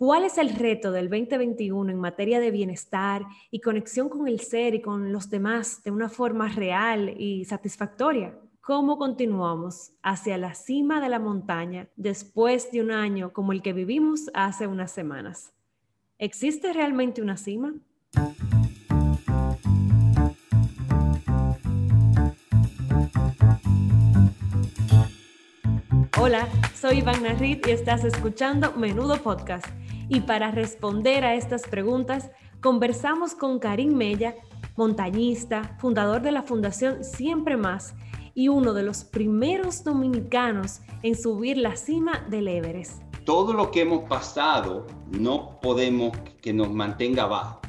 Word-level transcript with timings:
¿Cuál 0.00 0.24
es 0.24 0.38
el 0.38 0.54
reto 0.54 0.92
del 0.92 1.10
2021 1.10 1.92
en 1.92 2.00
materia 2.00 2.40
de 2.40 2.50
bienestar 2.50 3.26
y 3.50 3.60
conexión 3.60 4.08
con 4.08 4.28
el 4.28 4.40
ser 4.40 4.74
y 4.74 4.80
con 4.80 5.12
los 5.12 5.28
demás 5.28 5.82
de 5.82 5.90
una 5.90 6.08
forma 6.08 6.48
real 6.48 7.12
y 7.18 7.44
satisfactoria? 7.44 8.34
¿Cómo 8.62 8.96
continuamos 8.96 9.92
hacia 10.02 10.38
la 10.38 10.54
cima 10.54 11.02
de 11.02 11.10
la 11.10 11.18
montaña 11.18 11.90
después 11.96 12.72
de 12.72 12.80
un 12.80 12.92
año 12.92 13.34
como 13.34 13.52
el 13.52 13.60
que 13.60 13.74
vivimos 13.74 14.30
hace 14.32 14.66
unas 14.66 14.90
semanas? 14.90 15.52
¿Existe 16.16 16.72
realmente 16.72 17.20
una 17.20 17.36
cima? 17.36 17.74
Hola, 26.18 26.48
soy 26.74 27.00
Iván 27.00 27.22
Narrit 27.22 27.66
y 27.66 27.72
estás 27.72 28.04
escuchando 28.04 28.72
Menudo 28.72 29.18
Podcast. 29.18 29.79
Y 30.12 30.22
para 30.22 30.50
responder 30.50 31.24
a 31.24 31.36
estas 31.36 31.62
preguntas, 31.62 32.32
conversamos 32.60 33.32
con 33.32 33.60
Karim 33.60 33.94
Mella, 33.94 34.34
montañista, 34.76 35.76
fundador 35.78 36.20
de 36.20 36.32
la 36.32 36.42
Fundación 36.42 37.04
Siempre 37.04 37.56
Más 37.56 37.94
y 38.34 38.48
uno 38.48 38.74
de 38.74 38.82
los 38.82 39.04
primeros 39.04 39.84
dominicanos 39.84 40.80
en 41.04 41.14
subir 41.14 41.58
la 41.58 41.76
cima 41.76 42.26
del 42.28 42.48
Everest. 42.48 43.00
Todo 43.24 43.52
lo 43.52 43.70
que 43.70 43.82
hemos 43.82 44.08
pasado 44.08 44.84
no 45.12 45.60
podemos 45.62 46.10
que 46.42 46.52
nos 46.52 46.72
mantenga 46.72 47.22
abajo. 47.22 47.60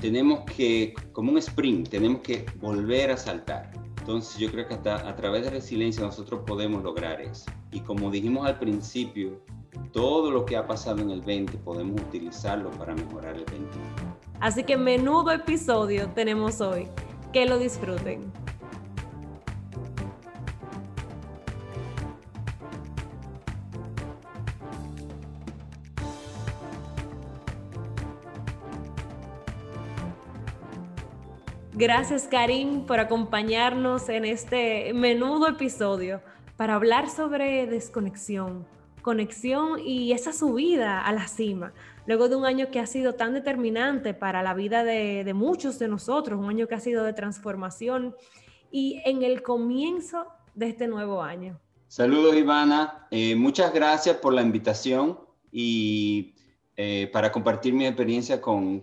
Tenemos 0.00 0.40
que, 0.56 0.94
como 1.12 1.30
un 1.30 1.38
sprint, 1.38 1.90
tenemos 1.90 2.22
que 2.22 2.44
volver 2.60 3.12
a 3.12 3.16
saltar. 3.16 3.70
Entonces 4.00 4.36
yo 4.36 4.50
creo 4.50 4.66
que 4.66 4.74
hasta 4.74 5.08
a 5.08 5.14
través 5.14 5.44
de 5.44 5.50
resiliencia 5.50 6.02
nosotros 6.02 6.40
podemos 6.44 6.82
lograr 6.82 7.20
eso. 7.20 7.46
Y 7.70 7.78
como 7.80 8.10
dijimos 8.10 8.44
al 8.46 8.58
principio, 8.58 9.40
todo 9.92 10.30
lo 10.30 10.44
que 10.44 10.56
ha 10.56 10.66
pasado 10.66 11.00
en 11.00 11.10
el 11.10 11.20
20 11.20 11.58
podemos 11.58 12.00
utilizarlo 12.00 12.70
para 12.72 12.94
mejorar 12.94 13.36
el 13.36 13.44
21. 13.44 13.70
Así 14.40 14.64
que 14.64 14.76
menudo 14.76 15.30
episodio 15.30 16.08
tenemos 16.10 16.60
hoy. 16.60 16.88
Que 17.32 17.46
lo 17.46 17.58
disfruten. 17.58 18.32
Gracias 31.76 32.28
Karim 32.28 32.86
por 32.86 33.00
acompañarnos 33.00 34.08
en 34.08 34.24
este 34.24 34.92
menudo 34.94 35.48
episodio 35.48 36.20
para 36.56 36.76
hablar 36.76 37.10
sobre 37.10 37.66
desconexión, 37.66 38.64
conexión 39.04 39.78
y 39.84 40.12
esa 40.12 40.32
subida 40.32 41.02
a 41.02 41.12
la 41.12 41.28
cima, 41.28 41.74
luego 42.06 42.28
de 42.30 42.36
un 42.36 42.46
año 42.46 42.70
que 42.72 42.80
ha 42.80 42.86
sido 42.86 43.12
tan 43.12 43.34
determinante 43.34 44.14
para 44.14 44.42
la 44.42 44.54
vida 44.54 44.82
de, 44.82 45.30
muchos 45.34 45.78
de 45.78 45.88
nosotros, 45.88 46.40
un 46.40 46.48
año 46.48 46.66
que 46.66 46.74
ha 46.74 46.80
sido 46.80 47.04
de 47.04 47.12
transformación 47.12 48.16
y 48.72 49.02
en 49.04 49.22
el 49.22 49.42
comienzo 49.42 50.26
de 50.54 50.68
este 50.70 50.88
nuevo 50.88 51.22
año. 51.22 51.60
Saludos 51.86 52.34
Ivana, 52.34 53.06
eh, 53.10 53.36
muchas 53.36 53.72
gracias 53.72 54.16
por 54.16 54.32
la 54.32 54.40
invitación 54.40 55.20
y 55.52 56.34
eh, 56.74 57.08
para 57.12 57.30
compartir 57.30 57.74
mi 57.74 57.86
experiencia 57.86 58.40
con, 58.40 58.80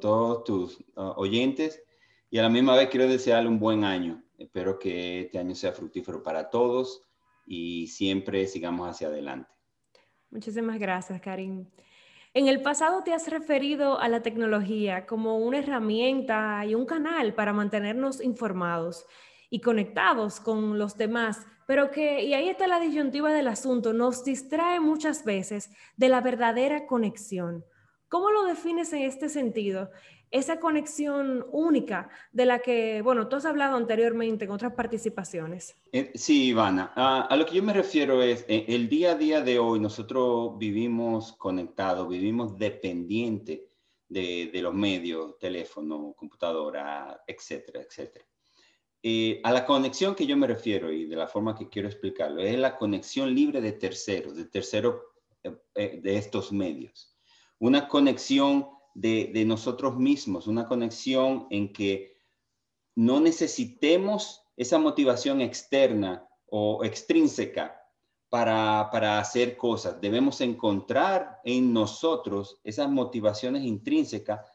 todos 0.00 0.44
tus 0.44 0.80
uh, 0.96 1.12
oyentes 1.16 1.82
y 2.30 2.38
a 2.38 2.42
la 2.42 2.48
misma 2.48 2.76
vez 2.76 2.88
quiero 2.88 3.08
desearle 3.08 3.48
un 3.48 3.58
buen 3.58 3.84
año. 3.84 4.22
Espero 4.38 4.78
que 4.78 5.22
este 5.22 5.38
año 5.38 5.54
sea 5.54 5.72
fructífero 5.72 6.22
para 6.22 6.48
todos 6.48 7.02
y 7.46 7.86
siempre 7.88 8.46
sigamos 8.46 8.88
hacia 8.88 9.08
adelante. 9.08 9.50
Muchísimas 10.30 10.78
gracias, 10.78 11.20
Karim. 11.20 11.66
En 12.32 12.48
el 12.48 12.62
pasado 12.62 13.04
te 13.04 13.12
has 13.12 13.28
referido 13.28 14.00
a 14.00 14.08
la 14.08 14.22
tecnología 14.22 15.06
como 15.06 15.38
una 15.38 15.58
herramienta 15.58 16.64
y 16.66 16.74
un 16.74 16.84
canal 16.84 17.34
para 17.34 17.52
mantenernos 17.52 18.20
informados 18.20 19.06
y 19.50 19.60
conectados 19.60 20.40
con 20.40 20.76
los 20.76 20.96
demás, 20.96 21.46
pero 21.68 21.92
que, 21.92 22.24
y 22.24 22.34
ahí 22.34 22.48
está 22.48 22.66
la 22.66 22.80
disyuntiva 22.80 23.32
del 23.32 23.46
asunto, 23.46 23.92
nos 23.92 24.24
distrae 24.24 24.80
muchas 24.80 25.24
veces 25.24 25.70
de 25.96 26.08
la 26.08 26.20
verdadera 26.20 26.86
conexión. 26.86 27.64
¿Cómo 28.14 28.30
lo 28.30 28.44
defines 28.44 28.92
en 28.92 29.02
este 29.02 29.28
sentido? 29.28 29.90
esa 30.30 30.60
conexión 30.60 31.44
única 31.50 32.10
de 32.30 32.46
la 32.46 32.60
que, 32.60 33.02
bueno, 33.02 33.28
tú 33.28 33.36
has 33.36 33.44
hablado 33.44 33.76
anteriormente 33.76 34.44
en 34.44 34.52
otras 34.52 34.72
participaciones. 34.74 35.76
Eh, 35.90 36.12
sí, 36.14 36.46
Ivana. 36.46 36.92
a 36.94 37.36
lo 37.36 37.44
que 37.44 37.56
yo 37.56 37.62
me 37.64 37.72
refiero 37.72 38.22
es, 38.22 38.44
eh, 38.48 38.66
el 38.68 38.88
día 38.88 39.12
a 39.12 39.14
día 39.16 39.40
de 39.40 39.58
hoy 39.58 39.80
nosotros 39.80 40.56
vivimos 40.58 41.32
conectados, 41.32 42.08
vivimos 42.08 42.56
dependientes 42.56 43.62
de, 44.08 44.50
los 44.62 44.74
medios, 44.74 45.36
teléfono, 45.40 46.14
computadora, 46.16 47.20
etcétera, 47.26 47.82
etcétera. 47.82 48.24
Eh, 49.02 49.40
a 49.42 49.50
la 49.50 49.66
conexión 49.66 50.14
que 50.14 50.26
yo 50.26 50.36
me 50.36 50.46
refiero 50.46 50.92
y 50.92 51.06
de 51.06 51.16
la 51.16 51.26
forma 51.26 51.56
que 51.56 51.68
quiero 51.68 51.88
explicarlo, 51.88 52.42
es 52.42 52.56
la 52.58 52.76
conexión 52.76 53.34
libre 53.34 53.60
de 53.60 53.72
terceros, 53.72 54.36
de 54.36 54.44
terceros 54.44 55.02
de 55.74 56.16
estos 56.16 56.52
medios. 56.52 57.13
Una 57.64 57.88
conexión 57.88 58.68
de, 58.94 59.42
nosotros 59.46 59.96
mismos, 59.96 60.46
una 60.46 60.66
conexión 60.66 61.46
en 61.48 61.72
que 61.72 62.14
no 62.94 63.20
necesitemos 63.20 64.42
esa 64.54 64.78
motivación 64.78 65.40
externa 65.40 66.28
o 66.44 66.84
extrínseca 66.84 67.74
para, 68.28 68.90
para, 68.92 69.18
hacer 69.18 69.56
cosas. 69.56 69.98
Debemos 69.98 70.42
encontrar 70.42 71.40
en 71.42 71.72
nosotros 71.72 72.60
esas 72.64 72.90
motivaciones 72.90 73.64
intrínsecas, 73.64 74.46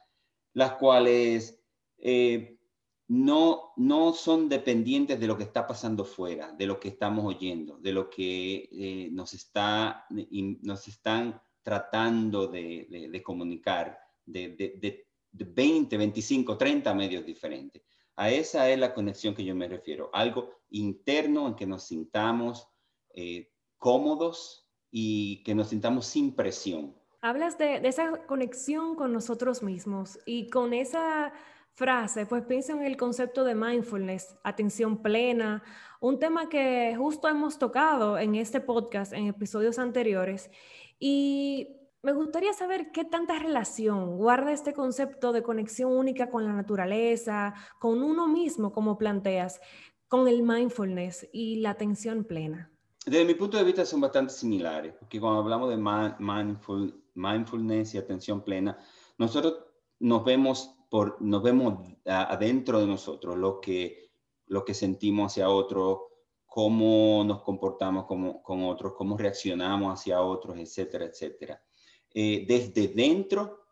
las 0.54 0.74
cuales 0.74 1.60
eh, 1.98 2.60
no, 3.08 3.72
no 3.76 4.14
son 4.14 4.48
dependientes 4.48 5.20
de 5.20 5.26
lo 5.26 5.36
que 5.36 5.46
está 5.46 5.66
pasando 5.66 6.06
fuera, 6.06 6.52
de 6.52 6.68
lo 6.68 6.80
que 6.80 6.90
estamos 6.90 7.26
oyendo, 7.26 7.80
de 7.80 7.92
lo 7.92 8.08
que 8.08 8.70
eh, 8.72 9.10
nos, 9.12 9.34
está, 9.34 10.06
nos 10.12 10.88
están 10.88 11.42
tratando 11.70 12.48
de, 12.48 13.08
de 13.12 13.22
comunicar 13.22 14.00
de, 14.26 15.06
20, 15.32 15.98
25, 15.98 16.58
30 16.58 16.96
medios 16.96 17.24
diferentes. 17.24 17.84
A 18.16 18.32
esa 18.32 18.68
es 18.72 18.80
la 18.80 18.92
conexión 18.92 19.36
que 19.36 19.46
yo 19.46 19.54
me 19.54 19.68
refiero, 19.68 20.10
algo 20.12 20.50
interno 20.72 21.48
en 21.48 21.56
que 21.56 21.68
nos 21.68 21.84
sintamos 21.84 22.68
eh, 23.14 23.52
cómodos 23.78 24.68
y 24.90 25.44
que 25.44 25.54
nos 25.54 25.70
sintamos 25.70 26.08
sin 26.08 26.36
presión. 26.36 26.96
Hablas 27.22 27.60
de, 27.60 27.80
de, 27.80 27.88
esa 27.88 28.26
conexión 28.26 28.96
con 28.96 29.14
nosotros 29.14 29.62
mismos 29.62 30.18
y 30.26 30.50
con 30.50 30.74
esa 30.74 31.32
frase, 31.80 32.26
pues 32.26 32.44
pienso 32.44 32.74
en 32.74 32.84
el 32.84 32.98
concepto 32.98 33.46
de 33.46 33.56
mindfulness, 33.56 34.36
atención 34.44 35.02
plena, 35.02 35.64
un 36.02 36.20
tema 36.20 36.50
que 36.50 36.94
justo 36.98 37.30
hemos 37.30 37.58
tocado 37.58 38.18
en 38.18 38.36
este 38.36 38.60
podcast 38.60 39.14
en 39.14 39.28
episodios 39.28 39.80
anteriores. 39.80 40.52
Y 41.00 41.78
me 42.04 42.12
gustaría 42.12 42.52
saber 42.52 42.92
qué 42.92 43.06
tanta 43.06 43.40
relación 43.40 44.18
guarda 44.18 44.52
este 44.52 44.74
concepto 44.74 45.32
de 45.32 45.42
conexión 45.42 45.94
única 45.94 46.30
con 46.30 46.44
la 46.46 46.52
naturaleza, 46.52 47.54
con 47.80 48.04
uno 48.04 48.28
mismo, 48.28 48.74
como 48.74 48.98
planteas, 48.98 49.62
con 50.10 50.28
el 50.28 50.44
mindfulness 50.44 51.30
y 51.32 51.62
la 51.62 51.70
atención 51.70 52.26
plena. 52.26 52.70
Desde 53.06 53.24
mi 53.24 53.36
punto 53.36 53.56
de 53.56 53.64
vista 53.64 53.86
son 53.86 54.02
bastante 54.02 54.34
similares, 54.34 54.94
porque 55.00 55.18
cuando 55.18 55.40
hablamos 55.40 55.70
de 55.70 55.78
mindful, 56.20 57.02
mindfulness 57.16 57.96
y 57.96 58.00
atención 58.00 58.44
plena, 58.44 58.78
nosotros 59.18 59.60
nos 60.00 60.26
vemos, 60.26 60.76
por, 60.90 61.22
nos 61.22 61.44
vemos 61.44 61.88
adentro 62.06 62.80
de 62.80 62.88
nosotros, 62.88 63.38
lo 63.38 63.62
que, 63.62 64.10
lo 64.48 64.66
que 64.66 64.74
sentimos 64.74 65.32
hacia 65.32 65.50
otro, 65.50 66.10
cómo 66.46 67.24
nos 67.24 67.44
comportamos 67.44 68.06
como, 68.06 68.42
con 68.42 68.64
otros, 68.64 68.94
cómo 68.98 69.16
reaccionamos 69.18 69.94
hacia 69.94 70.22
otros, 70.22 70.58
etcétera, 70.58 71.06
etcétera. 71.06 71.64
Eh, 72.12 72.46
desde 72.48 72.88
dentro 72.88 73.66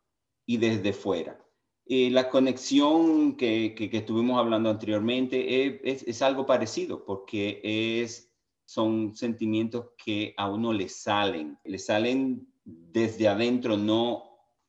y 0.46 0.58
desde 0.58 0.94
fuera. 0.94 1.44
Eh, 1.88 2.12
la 2.12 2.30
conexión 2.30 3.36
que, 3.36 3.74
que, 3.74 3.90
estuvimos 3.98 4.38
hablando 4.38 4.70
anteriormente 4.70 5.82
es, 5.84 6.04
es, 6.04 6.22
algo 6.22 6.46
parecido 6.46 7.04
porque 7.04 7.62
es, 7.64 8.32
son 8.66 9.16
sentimientos 9.16 9.88
que 10.04 10.34
a 10.38 10.50
uno 10.50 10.72
le 10.74 10.90
salen, 10.90 11.58
le 11.64 11.80
salen 11.80 12.48
desde 12.64 13.28
adentro, 13.28 13.78
no 13.78 14.27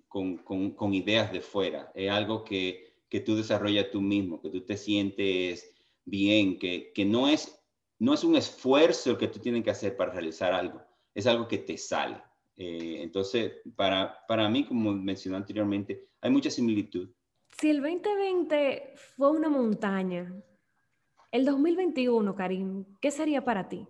con, 0.09 0.95
ideas 0.95 1.33
de 1.33 1.41
fuera. 1.41 1.93
Es 1.95 2.11
algo 2.11 2.45
que, 2.45 2.95
que, 3.09 3.21
tú 3.21 3.37
desarrollas 3.37 3.91
tú 3.91 4.01
mismo, 4.01 4.41
que 4.41 4.51
tú 4.51 4.63
te 4.63 4.77
sientes 4.77 5.75
bien, 6.05 6.59
que, 6.59 6.93
que 6.95 7.05
no, 7.05 7.29
es, 7.29 7.63
no 7.99 8.15
es 8.15 8.25
un 8.25 8.37
esfuerzo 8.37 9.19
que 9.19 9.29
tú 9.29 9.39
tienes 9.39 9.63
que 9.63 9.71
hacer 9.71 9.97
para 9.97 10.13
realizar 10.13 10.53
algo, 10.53 10.83
es 11.15 11.27
algo 11.27 11.47
que 11.47 11.59
te 11.59 11.77
sale. 11.77 12.21
Eh, 12.57 13.03
entonces, 13.03 13.53
para, 13.77 14.27
para 14.27 14.49
mí, 14.49 14.65
como 14.65 14.93
mencioné 14.93 15.37
anteriormente, 15.37 16.09
hay 16.21 16.31
mucha 16.31 16.51
similitud. 16.51 17.09
Si 17.61 17.71
el 17.71 17.81
2020 17.81 18.95
fue 19.17 19.31
una 19.31 19.49
montaña, 19.49 20.35
el 21.31 21.45
2021, 21.45 22.35
Karim, 22.35 22.85
¿qué 23.01 23.11
sería 23.11 23.45
para 23.45 23.69
ti? 23.69 23.87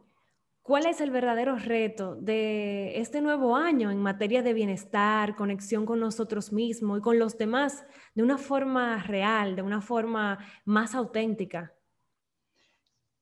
¿Cuál 0.69 0.85
es 0.85 1.01
el 1.01 1.11
verdadero 1.11 1.57
reto 1.57 2.15
de 2.17 3.01
este 3.01 3.23
nuevo 3.23 3.57
año 3.57 3.91
en 3.91 4.03
materia 4.03 4.43
de 4.43 4.53
bienestar, 4.53 5.35
conexión 5.35 5.87
con 5.87 5.99
nosotros 5.99 6.53
mismos 6.53 6.99
y 6.99 7.01
con 7.01 7.19
los 7.19 7.39
demás 7.39 7.87
de 8.15 8.23
una 8.23 8.37
forma 8.37 9.03
real, 9.03 9.57
de 9.57 9.63
una 9.63 9.81
forma 9.81 10.39
más 10.67 10.95
auténtica? 10.95 11.73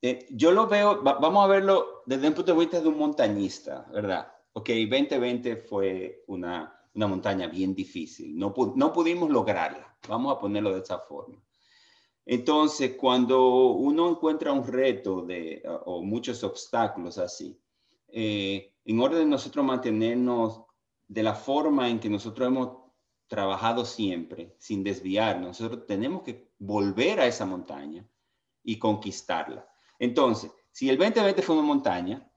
Eh, 0.02 0.26
yo 0.30 0.50
lo 0.50 0.66
veo, 0.66 1.04
vamos 1.04 1.44
a 1.44 1.46
verlo 1.46 2.02
desde 2.04 2.26
un 2.26 2.34
punto 2.34 2.52
de 2.52 2.58
vista 2.58 2.80
de 2.80 2.88
un 2.88 2.98
montañista, 2.98 3.86
¿verdad? 3.92 4.26
Ok, 4.54 4.70
2020 4.70 5.56
fue 5.58 6.24
una, 6.26 6.76
una 6.94 7.06
montaña 7.06 7.46
bien 7.46 7.76
difícil, 7.76 8.36
no, 8.36 8.52
no 8.74 8.92
pudimos 8.92 9.30
lograrla, 9.30 9.96
vamos 10.08 10.36
a 10.36 10.40
ponerlo 10.40 10.74
de 10.74 10.80
esa 10.80 10.98
forma. 10.98 11.45
Entonces, 12.28 12.96
cuando 12.96 13.68
uno 13.68 14.10
encuentra 14.10 14.52
un 14.52 14.66
reto 14.66 15.22
de, 15.22 15.62
o 15.84 16.02
muchos 16.02 16.42
obstáculos 16.42 17.18
así, 17.18 17.56
eh, 18.08 18.74
en 18.84 19.00
orden 19.00 19.20
de 19.20 19.26
nosotros 19.26 19.64
mantenernos 19.64 20.62
de 21.06 21.22
la 21.22 21.34
forma 21.34 21.88
en 21.88 22.00
que 22.00 22.10
nosotros 22.10 22.48
hemos 22.48 22.78
trabajado 23.28 23.84
siempre, 23.84 24.56
sin 24.58 24.82
desviarnos, 24.82 25.60
nosotros 25.60 25.86
tenemos 25.86 26.22
que 26.22 26.50
volver 26.58 27.20
a 27.20 27.26
esa 27.26 27.46
montaña 27.46 28.04
y 28.64 28.76
conquistarla. 28.76 29.68
Entonces, 30.00 30.50
si 30.72 30.90
el 30.90 30.98
2020 30.98 31.42
fue 31.42 31.56
una 31.56 31.66
montaña, 31.66 32.28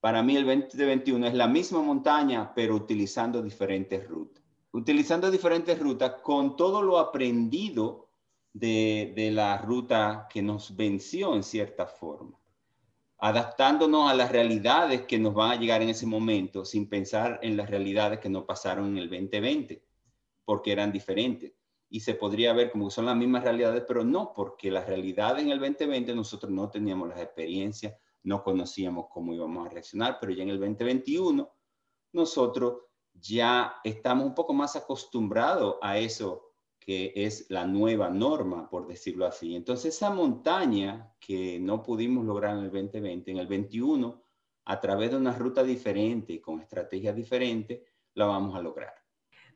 para 0.00 0.22
mí 0.22 0.36
el 0.36 0.46
2021 0.46 1.26
es 1.26 1.34
la 1.34 1.46
misma 1.46 1.82
montaña, 1.82 2.54
pero 2.54 2.74
utilizando 2.74 3.42
diferentes 3.42 4.06
rutas. 4.08 4.42
Utilizando 4.72 5.30
diferentes 5.30 5.78
rutas 5.78 6.20
con 6.22 6.56
todo 6.56 6.80
lo 6.80 6.98
aprendido 6.98 8.05
de, 8.58 9.30
la 9.32 9.58
ruta 9.58 10.26
que 10.30 10.40
nos 10.40 10.74
venció 10.74 11.34
en 11.34 11.42
cierta 11.42 11.86
forma, 11.86 12.38
adaptándonos 13.18 14.10
a 14.10 14.14
las 14.14 14.32
realidades 14.32 15.02
que 15.02 15.18
nos 15.18 15.34
van 15.34 15.52
a 15.52 15.56
llegar 15.56 15.82
en 15.82 15.90
ese 15.90 16.06
momento 16.06 16.64
sin 16.64 16.88
pensar 16.88 17.38
en 17.42 17.56
las 17.56 17.68
realidades 17.68 18.18
que 18.18 18.30
nos 18.30 18.44
pasaron 18.44 18.88
en 18.88 18.98
el 18.98 19.10
2020, 19.10 19.84
porque 20.44 20.72
eran 20.72 20.90
diferentes. 20.90 21.52
Y 21.88 22.00
se 22.00 22.14
podría 22.14 22.52
ver 22.52 22.70
como 22.70 22.88
que 22.88 22.94
son 22.94 23.06
las 23.06 23.16
mismas 23.16 23.44
realidades, 23.44 23.84
pero 23.86 24.04
no, 24.04 24.32
porque 24.34 24.70
las 24.70 24.86
realidades 24.86 25.44
en 25.44 25.50
el 25.50 25.60
2020 25.60 26.14
nosotros 26.14 26.50
no 26.50 26.70
teníamos 26.70 27.08
las 27.08 27.20
experiencias, 27.20 27.94
no 28.22 28.42
conocíamos 28.42 29.06
cómo 29.10 29.34
íbamos 29.34 29.66
a 29.66 29.70
reaccionar, 29.70 30.18
pero 30.18 30.32
ya 30.32 30.42
en 30.42 30.50
el 30.50 30.58
2021 30.58 31.48
nosotros 32.12 32.80
ya 33.12 33.76
estamos 33.84 34.26
un 34.26 34.34
poco 34.34 34.52
más 34.52 34.76
acostumbrados 34.76 35.76
a 35.80 35.98
eso 35.98 36.45
que 36.86 37.12
es 37.16 37.50
la 37.50 37.66
nueva 37.66 38.10
norma, 38.10 38.70
por 38.70 38.86
decirlo 38.86 39.26
así. 39.26 39.56
Entonces, 39.56 39.96
esa 39.96 40.10
montaña 40.10 41.12
que 41.18 41.58
no 41.58 41.82
pudimos 41.82 42.24
lograr 42.24 42.56
en 42.56 42.64
el 42.64 42.70
2020, 42.70 43.32
en 43.32 43.38
el 43.38 43.48
21, 43.48 44.22
a 44.66 44.80
través 44.80 45.10
de 45.10 45.16
una 45.16 45.36
ruta 45.36 45.64
diferente 45.64 46.34
y 46.34 46.38
con 46.38 46.60
estrategias 46.60 47.16
diferentes, 47.16 47.80
la 48.14 48.26
vamos 48.26 48.54
a 48.54 48.62
lograr. 48.62 48.94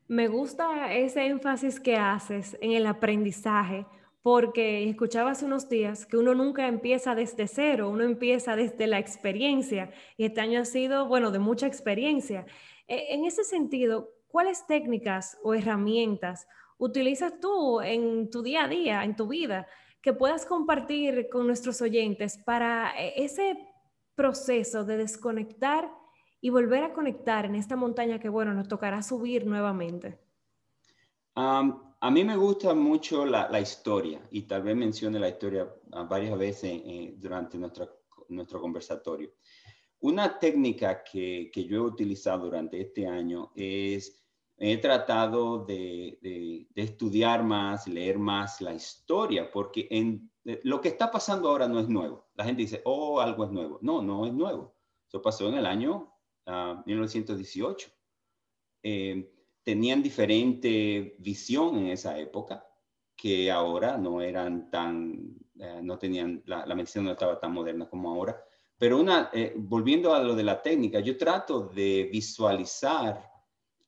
Me 0.08 0.26
gusta 0.26 0.92
ese 0.92 1.24
énfasis 1.24 1.78
que 1.78 1.96
haces 1.96 2.58
en 2.60 2.72
el 2.72 2.84
aprendizaje, 2.84 3.86
porque 4.22 4.90
escuchaba 4.90 5.30
hace 5.30 5.44
unos 5.44 5.68
días 5.68 6.06
que 6.06 6.16
uno 6.16 6.34
nunca 6.34 6.66
empieza 6.66 7.14
desde 7.14 7.46
cero, 7.46 7.90
uno 7.90 8.02
empieza 8.02 8.56
desde 8.56 8.88
la 8.88 8.98
experiencia, 8.98 9.92
y 10.16 10.24
este 10.24 10.40
año 10.40 10.62
ha 10.62 10.64
sido, 10.64 11.06
bueno, 11.06 11.30
de 11.30 11.38
mucha 11.38 11.68
experiencia. 11.68 12.44
E, 12.88 13.14
en 13.14 13.24
ese 13.24 13.44
sentido, 13.44 14.10
¿cuáles 14.26 14.66
técnicas 14.66 15.38
o 15.44 15.54
herramientas 15.54 16.48
utilizas 16.80 17.38
tú 17.40 17.80
en 17.80 18.30
tu 18.30 18.42
día 18.42 18.64
a 18.64 18.68
día, 18.68 19.04
en 19.04 19.14
tu 19.14 19.28
vida, 19.28 19.68
que 20.02 20.14
puedas 20.14 20.46
compartir 20.46 21.28
con 21.30 21.46
nuestros 21.46 21.80
oyentes 21.82 22.38
para 22.38 22.92
eh, 22.98 23.12
ese 23.16 23.58
proceso 24.14 24.84
de 24.84 24.96
desconectar 24.96 25.90
y 26.40 26.48
volver 26.48 26.84
a 26.84 26.92
conectar 26.94 27.44
en 27.44 27.54
esta 27.54 27.76
montaña 27.76 28.18
que, 28.18 28.30
bueno, 28.30 28.54
nos 28.54 28.66
tocará 28.66 29.02
subir 29.02 29.46
nuevamente? 29.46 30.18
a 31.34 32.10
mí 32.10 32.22
me 32.22 32.36
gusta 32.36 32.74
mucho 32.74 33.24
la, 33.24 33.60
historia 33.60 34.20
y 34.30 34.42
tal 34.42 34.62
vez 34.62 34.76
mencione 34.76 35.18
la 35.18 35.28
historia 35.30 35.72
ah, 35.92 36.02
varias 36.02 36.36
veces 36.36 36.82
eh, 36.84 37.14
durante 37.16 37.56
nuestro 37.56 38.60
conversatorio. 38.60 39.30
Una 40.00 40.38
técnica 40.38 41.02
que, 41.02 41.50
que, 41.52 41.64
yo 41.64 41.76
he 41.76 41.80
utilizado 41.80 42.44
durante 42.44 42.78
este 42.78 43.06
año 43.06 43.52
es 43.54 44.19
he 44.62 44.76
tratado 44.76 45.64
de, 45.64 46.68
estudiar 46.74 47.42
más, 47.42 47.88
leer 47.88 48.18
más 48.18 48.60
la 48.60 48.74
historia, 48.74 49.50
porque 49.50 49.88
en, 49.90 50.30
eh, 50.44 50.60
lo 50.64 50.82
que 50.82 50.88
está 50.88 51.10
pasando 51.10 51.48
ahora 51.48 51.66
no 51.66 51.80
es 51.80 51.88
nuevo. 51.88 52.28
La 52.34 52.44
gente 52.44 52.62
dice, 52.62 52.82
oh, 52.84 53.20
algo 53.20 53.44
es 53.44 53.50
nuevo. 53.50 53.78
No, 53.80 54.02
no 54.02 54.26
es 54.26 54.34
nuevo. 54.34 54.76
Eso 55.08 55.22
pasó 55.22 55.48
en 55.48 55.54
el 55.54 55.64
año 55.64 56.12
1918. 56.84 57.88
Ah, 57.88 57.96
eh, 58.82 59.32
tenían 59.62 60.02
diferente 60.02 61.16
visión 61.18 61.78
en 61.78 61.86
esa 61.88 62.18
época 62.18 62.66
que 63.16 63.50
ahora 63.50 63.96
no 63.96 64.20
eran 64.20 64.70
tan, 64.70 65.38
eh, 65.58 65.80
no 65.82 65.98
tenían, 65.98 66.42
la, 66.44 66.74
medicina 66.74 67.06
no 67.06 67.12
estaba 67.12 67.40
tan 67.40 67.52
moderna 67.52 67.88
como 67.88 68.10
ahora. 68.10 68.38
Pero 68.76 68.98
una, 68.98 69.30
volviendo 69.56 70.14
a 70.14 70.22
lo 70.22 70.34
de 70.34 70.42
la 70.42 70.60
técnica, 70.60 71.00
yo 71.00 71.16
trato 71.16 71.60
de 71.68 72.08
visualizar 72.10 73.29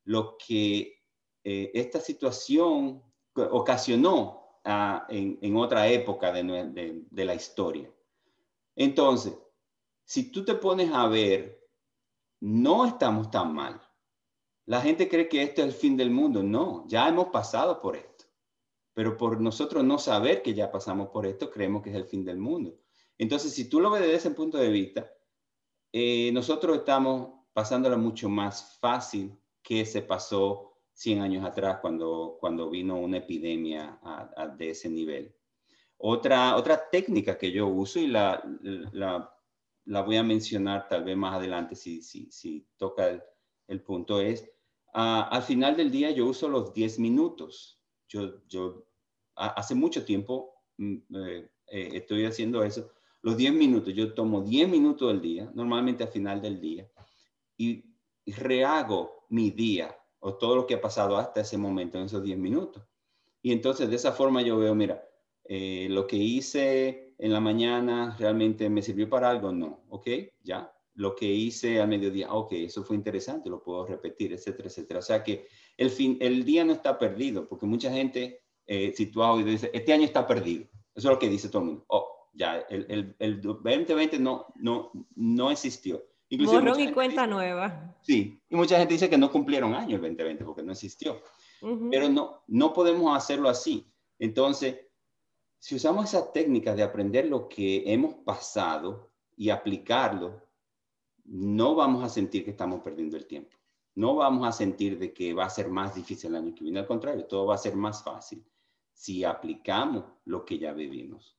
lo 0.05 0.37
que 0.37 1.03
eh, 1.45 1.71
esta 1.75 2.01
situación 2.01 3.03
ocasionó 3.35 4.59
ah, 4.65 5.07
en, 5.09 5.57
otra 5.57 5.89
época 5.89 6.33
de, 6.33 7.05
la 7.11 7.35
historia. 7.35 7.91
Entonces, 8.77 9.35
si 10.05 10.31
tú 10.31 10.45
te 10.45 10.55
pones 10.55 10.93
a 10.93 11.07
ver, 11.09 11.69
no 12.41 12.87
estamos 12.87 13.31
tan 13.31 13.55
mal. 13.55 13.81
La 14.67 14.81
gente 14.81 15.09
cree 15.09 15.29
que 15.29 15.43
esto 15.43 15.63
es 15.63 15.69
el 15.69 15.73
fin 15.73 15.97
del 15.97 16.11
mundo. 16.11 16.43
No, 16.43 16.87
ya 16.87 17.09
hemos 17.09 17.29
pasado 17.29 17.81
por 17.81 17.97
esto. 17.97 18.27
Pero 18.95 19.17
por 19.17 19.41
nosotros 19.41 19.83
no 19.83 19.99
saber 19.99 20.43
que 20.43 20.55
ya 20.55 20.71
pasamos 20.71 21.09
por 21.09 21.27
esto, 21.27 21.51
creemos 21.51 21.83
que 21.83 21.91
es 21.91 21.97
el 21.97 22.05
fin 22.05 22.25
del 22.25 22.39
mundo. 22.39 22.79
Entonces, 23.19 23.55
si 23.55 23.69
tú 23.69 23.81
lo 23.81 23.91
ves 23.91 24.03
desde 24.03 24.17
ese 24.17 24.31
punto 24.31 24.59
de 24.59 24.69
vista, 24.69 25.11
eh, 25.93 26.31
nosotros 26.33 26.79
estamos 26.79 27.41
pasándola 27.53 27.97
mucho 27.97 28.29
más 28.29 28.79
fácil 28.81 29.39
que 29.63 29.85
se 29.87 30.03
pasó 30.03 30.73
100 30.95 31.21
años 31.21 31.45
atrás 31.45 31.79
cuando, 31.81 32.37
cuando 32.41 32.71
vino 32.71 32.99
una 32.99 33.19
epidemia 33.19 33.99
de 34.57 34.71
ese 34.71 34.89
nivel. 34.89 35.35
Otra, 35.99 36.57
otra 36.57 36.91
técnica 36.91 37.39
que 37.39 37.53
yo 37.53 37.69
uso 37.69 38.01
y 38.01 38.09
la, 38.09 38.43
la, 38.93 39.33
la 39.85 40.03
voy 40.03 40.17
a 40.17 40.23
mencionar 40.23 40.89
tal 40.89 41.05
vez 41.05 41.17
más 41.17 41.35
adelante 41.35 41.75
si, 41.75 42.03
si, 42.03 42.31
si 42.31 42.67
toca 42.77 43.23
el, 43.69 43.81
punto 43.83 44.21
es, 44.21 44.51
al 44.93 45.43
final 45.43 45.77
del 45.77 45.91
día 45.91 46.11
yo 46.11 46.27
uso 46.27 46.49
los 46.49 46.73
10 46.75 46.99
minutos. 46.99 47.81
Yo, 48.09 48.47
yo 48.47 48.87
hace 49.35 49.75
mucho 49.75 50.05
tiempo 50.05 50.55
mm, 50.77 50.97
eh, 51.15 51.51
eh, 51.69 51.91
estoy 51.95 52.27
haciendo 52.27 52.63
eso. 52.63 52.91
Los 53.23 53.37
10 53.37 53.55
minutos, 53.55 53.95
yo 53.95 54.13
tomo 54.15 54.43
10 54.43 54.69
minutos 54.69 55.11
al 55.11 55.23
día, 55.23 55.51
normalmente 55.55 56.03
al 56.03 56.11
final 56.11 56.43
del 56.43 56.61
día, 56.61 56.91
y 57.57 57.85
rehago 58.27 59.22
mi 59.33 59.51
día 59.51 59.97
o 60.21 60.35
todo 60.35 60.55
lo 60.55 60.67
que 60.67 60.75
ha 60.75 60.81
pasado 60.81 61.17
hasta 61.17 61.41
ese 61.41 61.57
momento, 61.57 61.99
en 61.99 62.05
esos 62.05 62.23
10 62.23 62.39
minutos. 62.39 62.85
Y 63.41 63.53
entonces 63.53 63.89
de 63.89 63.97
esa 63.97 64.13
forma 64.13 64.43
yo 64.43 64.59
veo, 64.59 64.75
mira, 64.75 65.03
eh, 65.45 65.89
lo 65.91 66.07
que 66.07 66.17
hice 66.17 67.15
en 67.19 67.33
la 67.33 67.41
mañana 67.41 68.15
realmente 68.19 68.69
me 68.69 68.83
sirvió 68.83 69.09
para 69.09 69.31
algo, 69.31 69.51
no, 69.51 69.85
ok, 69.89 70.07
ya. 70.43 70.73
Lo 70.95 71.17
que 71.17 71.25
hice 71.25 71.81
al 71.81 71.89
mediodía, 71.89 72.33
ok, 72.33 72.53
eso 72.53 72.85
fue 72.85 72.95
interesante, 72.95 73.49
lo 73.49 73.63
puedo 73.63 73.87
repetir, 73.87 74.35
etcétera, 74.35 74.69
etcétera. 74.69 74.99
O 75.01 75.03
sea 75.03 75.25
que 75.25 75.49
el, 75.79 75.89
fin, 75.89 76.19
el 76.21 76.45
día 76.45 76.65
no 76.65 76.75
está 76.75 76.99
perdido, 76.99 77.49
porque 77.49 77.65
mucha 77.65 77.91
gente 77.91 78.43
eh, 78.67 78.93
situado 78.95 79.41
y 79.41 79.45
dice, 79.45 79.71
este 79.73 79.95
año 79.95 80.05
está 80.05 80.27
perdido. 80.27 80.65
Eso 80.95 81.09
es 81.09 81.15
lo 81.15 81.19
que 81.19 81.31
dice 81.31 81.49
todo 81.49 81.63
el 81.63 81.69
mundo. 81.69 81.85
Oh, 81.89 82.29
ya, 82.35 82.59
el, 82.69 82.87
el, 82.91 83.17
el 83.19 83.41
2020 83.41 84.19
no, 84.19 84.47
no, 84.57 84.93
no 85.17 85.51
existió. 85.51 86.05
Borrón 86.39 86.81
y 86.81 86.93
cuenta 86.93 87.27
nueva. 87.27 87.95
Sí, 88.03 88.41
y 88.49 88.57
mucha 88.57 88.79
gente 88.79 88.95
dice 88.95 89.11
que 89.11 89.19
no 89.19 89.31
cumplieron 89.31 89.75
año 89.75 89.97
el 89.97 90.03
2020 90.03 90.45
porque 90.45 90.63
no 90.63 90.73
existió. 90.73 91.21
Pero 91.91 92.09
no, 92.09 92.43
no 92.49 92.73
podemos 92.73 93.17
hacerlo 93.17 93.49
así. 93.49 93.87
Entonces, 94.19 94.81
si 95.59 95.77
usamos 95.77 96.07
esa 96.07 96.33
técnica 96.33 96.75
de 96.75 96.83
aprender 96.83 97.27
lo 97.27 97.49
que 97.49 97.85
hemos 97.93 98.15
pasado 98.15 99.13
y 99.37 99.51
aplicarlo, 99.51 100.49
no 101.25 101.77
vamos 101.77 102.03
a 102.03 102.09
sentir 102.09 102.45
que 102.45 102.51
estamos 102.51 102.81
perdiendo 102.81 103.17
el 103.17 103.27
tiempo. 103.27 103.57
No 103.95 104.17
vamos 104.17 104.49
a 104.49 104.53
sentir 104.53 104.99
de 104.99 105.13
que 105.13 105.35
va 105.35 105.45
a 105.45 105.51
ser 105.51 105.69
más 105.69 105.95
difícil 105.95 106.31
el 106.31 106.37
año 106.37 106.55
que 106.55 106.65
viene. 106.65 106.81
Al 106.81 106.87
contrario, 106.87 107.27
todo 107.27 107.47
va 107.47 107.55
a 107.55 107.59
ser 107.59 107.77
más 107.77 108.03
fácil 108.03 108.45
si 108.93 109.23
aplicamos 109.23 110.05
lo 110.25 110.45
que 110.45 110.59
ya 110.59 110.73
vivimos. 110.73 111.37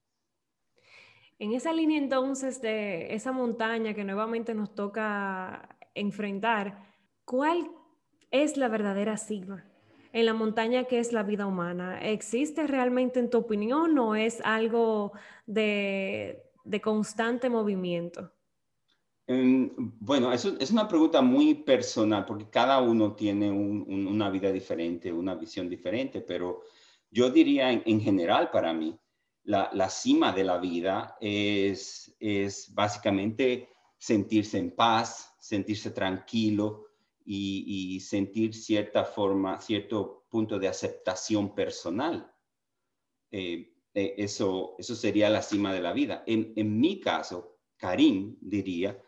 En 1.40 1.54
esa 1.54 1.74
línea 1.74 1.98
entonces 1.98 2.62
de 2.62 3.14
esa 3.14 3.32
montaña 3.32 3.94
que 3.94 4.04
nuevamente 4.04 4.54
nos 4.54 4.74
toca 4.76 5.78
enfrentar, 5.96 6.88
¿cuál 7.26 7.70
es 8.32 8.58
la 8.58 8.68
verdadera 8.68 9.18
cima? 9.18 9.66
En 10.12 10.26
la 10.26 10.34
montaña 10.34 10.84
que 10.84 11.00
es 11.00 11.12
la 11.12 11.24
vida 11.24 11.48
humana, 11.48 12.00
¿existe 12.00 12.68
realmente 12.68 13.20
en 13.20 13.30
tu 13.30 13.40
opinión 13.40 13.98
o 13.98 14.16
es 14.16 14.42
algo 14.44 15.14
de, 15.48 16.52
constante 16.84 17.50
movimiento? 17.50 18.32
Bueno, 19.26 20.32
eso 20.32 20.56
es 20.60 20.70
una 20.70 20.88
pregunta 20.88 21.22
muy 21.22 21.56
personal 21.56 22.26
porque 22.26 22.50
cada 22.50 22.80
uno 22.82 23.14
tiene 23.16 23.50
una 23.50 24.30
vida 24.30 24.52
diferente, 24.52 25.12
una 25.12 25.34
visión 25.34 25.68
diferente, 25.68 26.22
pero 26.22 26.62
yo 27.10 27.30
diría 27.30 27.72
en, 27.72 28.02
general 28.02 28.52
para 28.52 28.74
mí, 28.74 28.96
la, 29.44 29.90
cima 29.90 30.32
de 30.32 30.44
la 30.44 30.58
vida 30.58 31.18
es, 31.20 32.16
es 32.20 32.74
básicamente 32.74 33.70
sentirse 33.98 34.58
en 34.58 34.76
paz, 34.76 35.36
sentirse 35.40 35.92
tranquilo 35.92 36.88
y, 37.26 38.00
sentir 38.02 38.54
cierta 38.54 39.06
forma, 39.06 39.60
cierto 39.60 40.26
punto 40.30 40.60
de 40.60 40.68
aceptación 40.68 41.54
personal. 41.56 42.32
Eh, 43.32 43.74
eh, 43.94 44.16
eso, 44.18 44.76
eso 44.78 44.96
sería 44.96 45.30
la 45.30 45.42
cima 45.42 45.74
de 45.74 45.82
la 45.82 45.94
vida. 45.94 46.24
En, 46.26 46.54
en 46.56 46.80
mi 46.80 47.00
caso, 47.00 47.60
Karim 47.78 48.38
diría 48.42 49.02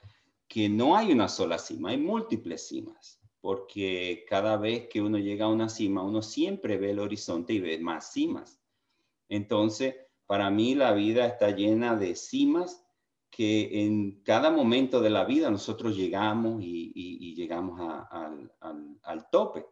que 0.48 0.70
no 0.70 0.96
hay 0.96 1.12
una 1.12 1.27
sola 1.27 1.58
cima, 1.58 1.89
hay 1.89 1.98
múltiples 1.98 2.68
cimas, 2.68 3.20
porque 3.42 4.25
cada 4.30 4.58
vez 4.58 4.88
que 4.88 5.01
uno 5.01 5.18
llega 5.18 5.46
a 5.46 5.50
una 5.50 5.70
cima, 5.70 6.04
uno 6.04 6.22
siempre 6.22 6.77
ve 6.77 6.92
el 6.92 7.00
horizonte 7.00 7.54
y 7.54 7.60
ve 7.60 7.77
más 7.80 8.12
cimas. 8.12 8.62
Entonces, 9.27 9.96
para 10.25 10.50
mí 10.50 10.75
la 10.75 10.94
vida 10.94 11.25
está 11.25 11.51
llena 11.51 11.96
de 11.96 12.15
cimas 12.15 12.86
que 13.29 13.84
en 13.84 14.24
cada 14.24 14.50
momento 14.50 15.01
de 15.01 15.10
la 15.10 15.25
vida 15.25 15.50
nosotros 15.50 15.96
llegamos 15.96 16.62
y, 16.62 17.36
llegamos 17.36 17.79
al, 18.10 19.29
tope. 19.29 19.65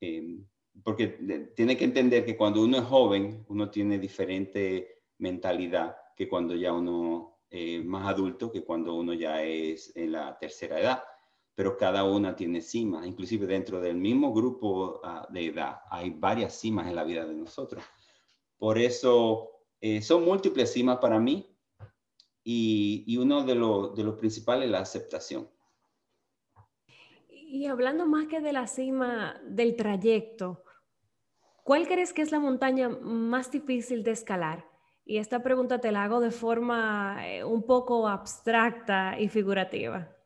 Em, 0.00 0.46
porque 0.82 1.08
tiene 1.54 1.76
que 1.76 1.84
entender 1.84 2.24
que 2.24 2.38
cuando 2.38 2.62
uno 2.62 2.78
es 2.78 2.84
joven, 2.84 3.44
uno 3.48 3.70
tiene 3.70 3.98
diferente 3.98 5.02
mentalidad 5.18 5.94
que 6.16 6.26
cuando 6.26 6.54
ya 6.56 6.72
uno 6.72 7.40
eh, 7.50 7.82
más 7.82 8.08
adulto 8.08 8.50
que 8.50 8.64
cuando 8.64 8.94
uno 8.94 9.12
ya 9.12 9.42
es 9.42 9.94
en 9.94 10.12
la 10.12 10.38
tercera 10.38 10.80
edad, 10.80 11.02
pero 11.54 11.76
cada 11.76 12.04
una 12.04 12.34
tiene 12.34 12.62
cimas, 12.62 13.06
inclusive 13.06 13.46
dentro 13.46 13.80
del 13.80 13.96
mismo 13.96 14.32
grupo 14.32 15.00
ah, 15.04 15.26
de 15.30 15.46
edad 15.46 15.80
hay 15.90 16.10
varias 16.10 16.54
cimas 16.58 16.86
en 16.86 16.94
la 16.94 17.04
vida 17.04 17.26
de 17.26 17.34
nosotros. 17.34 17.84
Por 18.56 18.78
eso 18.78 19.59
eh, 19.80 20.02
son 20.02 20.24
múltiples 20.24 20.72
cimas 20.72 20.98
para 20.98 21.18
mí 21.18 21.46
y, 22.44 23.04
y 23.06 23.16
uno 23.16 23.44
de, 23.44 23.54
de 23.54 24.04
los 24.04 24.14
principales 24.18 24.66
es 24.66 24.70
la 24.70 24.80
aceptación. 24.80 25.48
Y 27.28 27.66
hablando 27.66 28.06
más 28.06 28.26
que 28.28 28.40
de 28.40 28.52
la 28.52 28.66
cima 28.66 29.40
del 29.44 29.74
trayecto, 29.74 30.62
¿cuál 31.64 31.88
crees 31.88 32.12
que 32.12 32.22
es 32.22 32.30
la 32.30 32.38
montaña 32.38 32.88
más 32.88 33.50
difícil 33.50 34.04
de 34.04 34.12
escalar? 34.12 34.68
Y 35.04 35.18
esta 35.18 35.42
pregunta 35.42 35.80
te 35.80 35.90
la 35.90 36.04
hago 36.04 36.20
de 36.20 36.30
forma 36.30 37.26
eh, 37.26 37.42
un 37.42 37.64
poco 37.66 38.06
abstracta 38.06 39.18
y 39.18 39.28
figurativa. 39.28 40.16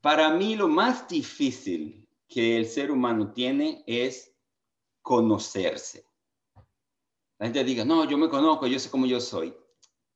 Para 0.00 0.30
mí 0.30 0.56
lo 0.56 0.68
más 0.68 1.06
difícil 1.06 2.08
que 2.26 2.56
el 2.56 2.64
ser 2.64 2.90
humano 2.90 3.32
tiene 3.32 3.84
es 3.86 4.34
conocerse. 5.02 6.09
La 7.40 7.46
gente 7.46 7.64
diga, 7.64 7.86
no, 7.86 8.04
yo 8.04 8.18
me 8.18 8.28
conozco, 8.28 8.66
yo 8.66 8.78
sé 8.78 8.90
cómo 8.90 9.06
yo 9.06 9.18
soy. 9.18 9.54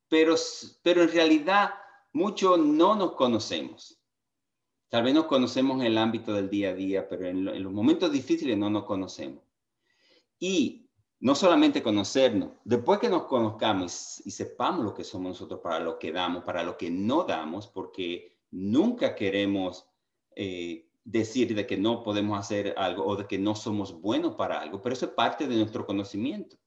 Pero, 0.08 0.34
pero 0.82 1.02
en 1.02 1.10
realidad 1.10 1.70
muchos 2.12 2.58
no 2.58 2.94
nos 2.94 3.12
conocemos. 3.12 3.98
Tal 4.90 5.04
vez 5.04 5.14
nos 5.14 5.24
conocemos 5.24 5.80
en 5.80 5.86
el 5.86 5.96
ámbito 5.96 6.34
del 6.34 6.50
día 6.50 6.68
a 6.68 6.74
día, 6.74 7.08
pero 7.08 7.26
en, 7.26 7.48
en 7.48 7.62
los 7.62 7.72
momentos 7.72 8.12
difíciles 8.12 8.58
no 8.58 8.68
nos 8.68 8.84
conocemos. 8.84 9.42
Y 10.38 10.90
no 11.20 11.34
solamente 11.34 11.82
conocernos, 11.82 12.50
después 12.62 12.98
que 12.98 13.08
nos 13.08 13.22
conozcamos 13.22 14.20
y, 14.26 14.30
sepamos 14.30 14.84
lo 14.84 14.92
que 14.92 15.02
somos 15.02 15.30
nosotros 15.30 15.60
para 15.60 15.80
lo 15.80 15.98
que 15.98 16.12
damos, 16.12 16.44
para 16.44 16.62
lo 16.62 16.76
que 16.76 16.90
no 16.90 17.24
damos, 17.24 17.68
porque 17.68 18.36
nunca 18.50 19.14
queremos 19.14 19.88
eh, 20.36 20.90
decir 21.02 21.54
de 21.54 21.66
que 21.66 21.78
no 21.78 22.02
podemos 22.02 22.38
hacer 22.38 22.74
algo 22.76 23.06
o 23.06 23.16
de 23.16 23.26
que 23.26 23.38
no 23.38 23.54
somos 23.54 23.98
buenos 23.98 24.34
para 24.34 24.60
algo, 24.60 24.82
pero 24.82 24.92
eso 24.92 25.06
es 25.06 25.12
parte 25.12 25.48
de 25.48 25.56
nuestro 25.56 25.86
conocimiento. 25.86 26.58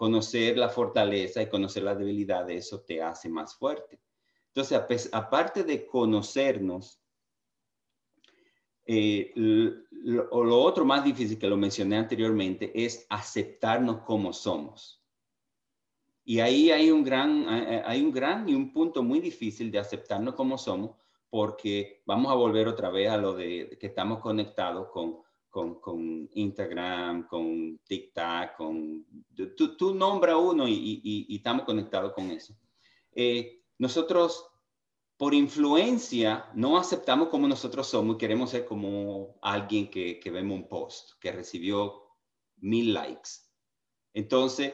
Conocer 0.00 0.56
la 0.56 0.70
fortaleza 0.70 1.42
y 1.42 1.50
conocer 1.50 1.82
la 1.82 1.94
debilidad, 1.94 2.48
eso 2.50 2.80
te 2.80 3.02
hace 3.02 3.28
más 3.28 3.54
fuerte. 3.54 4.00
Entonces, 4.46 5.10
aparte 5.12 5.62
de 5.62 5.84
conocernos, 5.84 7.02
eh, 8.86 9.30
lo, 9.34 10.42
lo, 10.42 10.58
otro 10.58 10.86
más 10.86 11.04
difícil 11.04 11.38
que 11.38 11.50
lo 11.50 11.58
mencioné 11.58 11.98
anteriormente 11.98 12.72
es 12.74 13.04
aceptarnos 13.10 14.00
como 14.00 14.32
somos. 14.32 15.04
Y 16.24 16.40
ahí 16.40 16.70
hay 16.70 16.90
un 16.90 17.04
gran, 17.04 17.46
hay 17.84 18.00
un 18.00 18.10
gran 18.10 18.48
y 18.48 18.54
un 18.54 18.72
punto 18.72 19.02
muy 19.02 19.20
difícil 19.20 19.70
de 19.70 19.80
aceptarnos 19.80 20.34
como 20.34 20.56
somos 20.56 20.96
porque 21.28 22.00
vamos 22.06 22.32
a 22.32 22.36
volver 22.36 22.68
otra 22.68 22.88
vez 22.88 23.10
a 23.10 23.18
lo 23.18 23.34
de 23.34 23.76
que 23.78 23.88
estamos 23.88 24.20
conectados 24.20 24.88
con, 24.88 25.18
con, 25.50 25.80
con 25.80 26.30
Instagram, 26.32 27.26
con 27.26 27.78
TikTok, 27.84 28.56
con... 28.56 29.04
Tú, 29.56 29.76
tú 29.76 29.94
nombra 29.94 30.36
uno 30.36 30.66
y, 30.68 31.00
y, 31.02 31.36
estamos 31.36 31.64
conectados 31.64 32.12
con 32.12 32.30
eso. 32.30 32.54
Eh, 33.12 33.64
nosotros 33.78 34.46
por 35.16 35.34
influencia 35.34 36.50
no 36.54 36.78
aceptamos 36.78 37.28
como 37.28 37.46
nosotros 37.46 37.88
somos 37.88 38.14
y 38.14 38.18
queremos 38.18 38.50
ser 38.50 38.64
como 38.64 39.38
alguien 39.42 39.90
que, 39.90 40.18
que 40.18 40.30
vemos 40.30 40.56
un 40.56 40.68
post 40.68 41.18
que 41.20 41.32
recibió 41.32 42.04
mil 42.56 42.94
likes. 42.94 43.30
Entonces, 44.14 44.72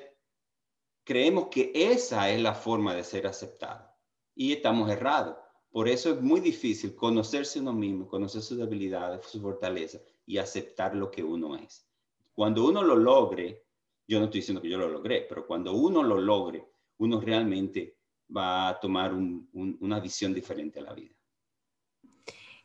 creemos 1.05 1.49
que 1.49 1.73
esa 1.75 2.31
es 2.31 2.41
la 2.41 2.55
forma 2.55 2.95
de 2.95 3.03
ser 3.03 3.27
aceptado 3.27 3.91
y 4.35 4.53
estamos 4.53 4.91
errados. 4.91 5.37
Por 5.71 5.89
eso 5.89 6.11
es 6.11 6.23
muy 6.23 6.41
difícil 6.41 6.95
conocerse 6.95 7.61
uno 7.61 7.73
mismo, 7.73 8.07
conocer 8.07 8.43
sus 8.43 8.59
debilidades, 8.59 9.27
su 9.27 9.41
fortaleza 9.41 9.99
y 10.27 10.39
aceptar 10.39 10.95
lo 10.95 11.11
que 11.11 11.23
uno 11.23 11.57
es. 11.57 11.89
Cuando 12.35 12.67
uno 12.67 12.83
lo 12.83 12.97
logre, 12.97 13.65
yo 14.07 14.19
no 14.19 14.27
estoy 14.27 14.41
diciendo 14.41 14.61
que 14.61 14.69
yo 14.69 14.79
lo 14.79 14.89
logré, 14.89 15.25
pero 15.29 15.47
cuando 15.47 15.73
uno 15.73 16.03
lo 16.03 16.21
logre, 16.21 16.69
uno 16.99 17.21
realmente 17.21 17.97
va 18.35 18.69
a 18.69 18.81
tomar 18.81 19.15
una 19.15 20.01
visión 20.01 20.35
diferente 20.35 20.81
a 20.81 20.83
la 20.83 20.95
vida. 20.95 21.15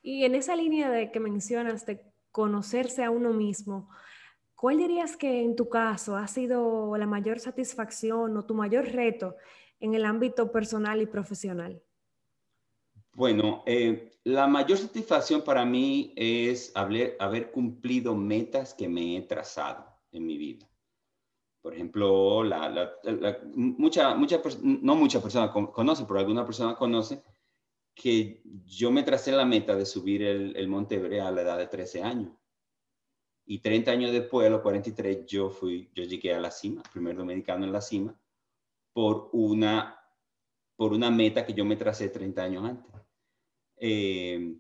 Y 0.02 0.26
en 0.26 0.36
esa 0.36 0.56
línea 0.56 0.90
de 0.90 1.12
que 1.12 1.20
mencionas 1.20 1.86
de 1.86 2.12
conocerse 2.32 3.04
a 3.04 3.12
uno 3.12 3.34
mismo, 3.34 3.90
¿cuál 4.56 4.78
dirías 4.78 5.16
que 5.16 5.44
en 5.44 5.56
tu 5.56 5.70
caso 5.70 6.16
ha 6.16 6.28
sido 6.28 6.98
la 6.98 7.06
mayor 7.06 7.40
satisfacción 7.40 8.36
o 8.36 8.46
tu 8.46 8.56
mayor 8.56 8.86
reto 8.86 9.36
en 9.80 9.94
el 9.94 10.06
ámbito 10.06 10.52
personal 10.52 11.02
y 11.02 11.06
profesional? 11.06 11.82
Bueno, 13.14 13.64
eh, 13.66 14.12
la 14.24 14.48
mayor 14.48 14.78
satisfacción 14.78 15.42
para 15.42 15.66
mí 15.66 16.14
es 16.16 16.72
haber 16.76 17.52
cumplido 17.52 18.16
metas 18.16 18.74
que 18.74 18.88
me 18.88 19.18
he 19.18 19.22
trazado 19.22 19.86
en 20.12 20.26
mi 20.26 20.38
vida. 20.38 20.68
Por 21.62 21.74
ejemplo, 21.76 22.44
la, 22.44 22.92
mucha, 23.54 24.16
mucha, 24.16 24.42
no 24.64 24.96
muchas 24.96 25.22
personas 25.22 25.52
conocen, 25.52 26.08
pero 26.08 26.20
alguna 26.20 26.46
persona 26.46 26.76
conoce 26.76 27.22
que 27.94 28.42
yo 28.66 28.90
me 28.90 29.04
tracé 29.04 29.32
la 29.32 29.46
meta 29.46 29.76
de 29.76 29.86
subir 29.86 30.24
el, 30.24 30.56
el 30.56 30.68
Monte 30.68 30.96
Everest 30.96 31.28
a 31.28 31.32
la 31.32 31.42
edad 31.42 31.58
de 31.58 31.68
13 31.68 32.04
años. 32.04 32.32
Y 33.46 33.60
30 33.60 33.92
años 33.92 34.12
después, 34.12 34.48
a 34.48 34.50
los 34.50 34.62
43, 34.62 35.26
yo, 35.26 35.50
fui, 35.50 35.92
yo 35.94 36.04
llegué 36.04 36.34
a 36.34 36.40
la 36.40 36.52
cima, 36.52 36.82
primer 36.92 37.16
dominicano 37.16 37.66
en 37.66 37.74
la 37.74 37.82
cima, 37.82 38.18
por 38.94 39.30
una, 39.34 40.00
por 40.76 40.94
una 40.94 41.12
meta 41.12 41.46
que 41.46 41.54
yo 41.54 41.66
me 41.66 41.76
tracé 41.76 42.10
30 42.10 42.44
años 42.44 42.66
antes. 42.66 43.01
Eh, 43.84 44.56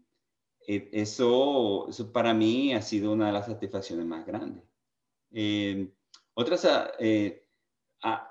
eh, 0.67 0.89
eso, 0.91 1.87
eso 1.87 2.11
para 2.11 2.33
mí 2.33 2.73
ha 2.73 2.81
sido 2.81 3.13
una 3.13 3.27
de 3.27 3.33
las 3.33 3.45
satisfacciones 3.45 4.05
más 4.05 4.25
grandes. 4.25 4.63
Eh, 5.31 5.91
otras, 6.33 6.67
eh, 6.99 7.47
ah, 8.03 8.27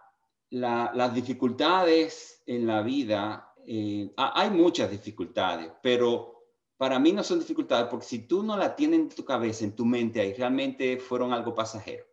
las 0.51 1.15
dificultades 1.15 2.43
en 2.47 2.67
la 2.67 2.83
vida, 2.83 3.55
eh, 3.67 4.13
hay 4.17 4.51
muchas 4.51 4.91
dificultades, 4.91 5.73
pero 5.83 6.47
para 6.77 6.99
mí 6.99 7.13
no 7.13 7.23
son 7.23 7.39
dificultades 7.39 7.89
porque 7.89 8.07
si 8.07 8.27
tú 8.27 8.43
no 8.43 8.57
la 8.57 8.75
tienes 8.75 9.01
en 9.01 9.09
tu 9.11 9.25
cabeza, 9.25 9.65
en 9.65 9.77
tu 9.77 9.85
mente, 9.85 10.21
ahí 10.21 10.33
realmente 10.33 10.99
fueron 10.99 11.33
algo 11.33 11.55
pasajero. 11.55 12.05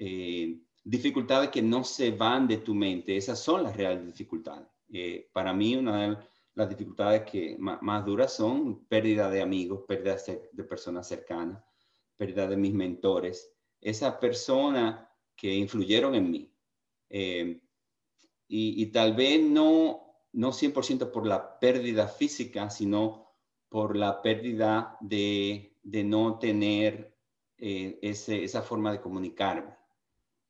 Eh, 0.00 0.60
dificultades 0.84 1.50
que 1.50 1.60
no 1.60 1.84
se 1.84 2.12
van 2.12 2.46
de 2.46 2.58
tu 2.58 2.74
mente, 2.74 3.16
esas 3.16 3.38
son 3.38 3.64
las 3.64 3.76
reales 3.76 4.06
dificultades. 4.06 4.68
para 5.34 5.52
mí, 5.52 5.76
una 5.76 6.08
de 6.08 6.16
las 6.58 6.68
dificultades 6.68 7.22
que 7.22 7.56
más, 7.56 7.80
más, 7.82 8.04
duras 8.04 8.34
son 8.34 8.84
pérdida 8.86 9.30
de 9.30 9.40
amigos, 9.40 9.84
pérdida 9.86 10.16
de 10.50 10.64
personas 10.64 11.06
cercanas, 11.06 11.62
pérdida 12.16 12.48
de 12.48 12.56
mis 12.56 12.74
mentores, 12.74 13.54
esa 13.80 14.18
persona 14.18 15.08
que 15.36 15.54
influyeron 15.54 16.16
en 16.16 16.30
mí. 16.32 16.52
Eh, 17.10 17.62
y, 18.48 18.86
tal 18.86 19.14
vez 19.14 19.40
no, 19.40 20.16
no 20.32 20.50
100% 20.50 21.12
por 21.12 21.26
la 21.28 21.60
pérdida 21.60 22.08
física, 22.08 22.70
sino 22.70 23.28
por 23.68 23.94
la 23.94 24.20
pérdida 24.20 24.96
de, 25.00 25.76
no 25.84 26.40
tener 26.40 27.14
eh, 27.56 28.00
esa 28.02 28.62
forma 28.62 28.90
de 28.90 29.00
comunicarme, 29.00 29.76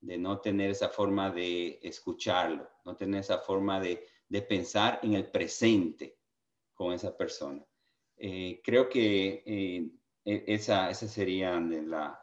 de 0.00 0.16
no 0.16 0.40
tener 0.40 0.70
esa 0.70 0.88
forma 0.88 1.30
de 1.30 1.80
escucharlo, 1.82 2.66
no 2.86 2.96
tener 2.96 3.20
esa 3.20 3.38
forma 3.38 3.78
de, 3.78 4.06
de 4.28 4.42
pensar 4.42 5.00
en 5.02 5.14
el 5.14 5.26
presente, 5.30 6.18
con 6.74 6.92
esa 6.92 7.16
persona. 7.16 7.60
Eh, 8.16 8.60
creo 8.62 8.88
que 8.88 9.42
eh, 9.44 9.90
e, 10.24 10.44
esa, 10.46 10.94
serían 10.94 11.90
las 11.90 12.16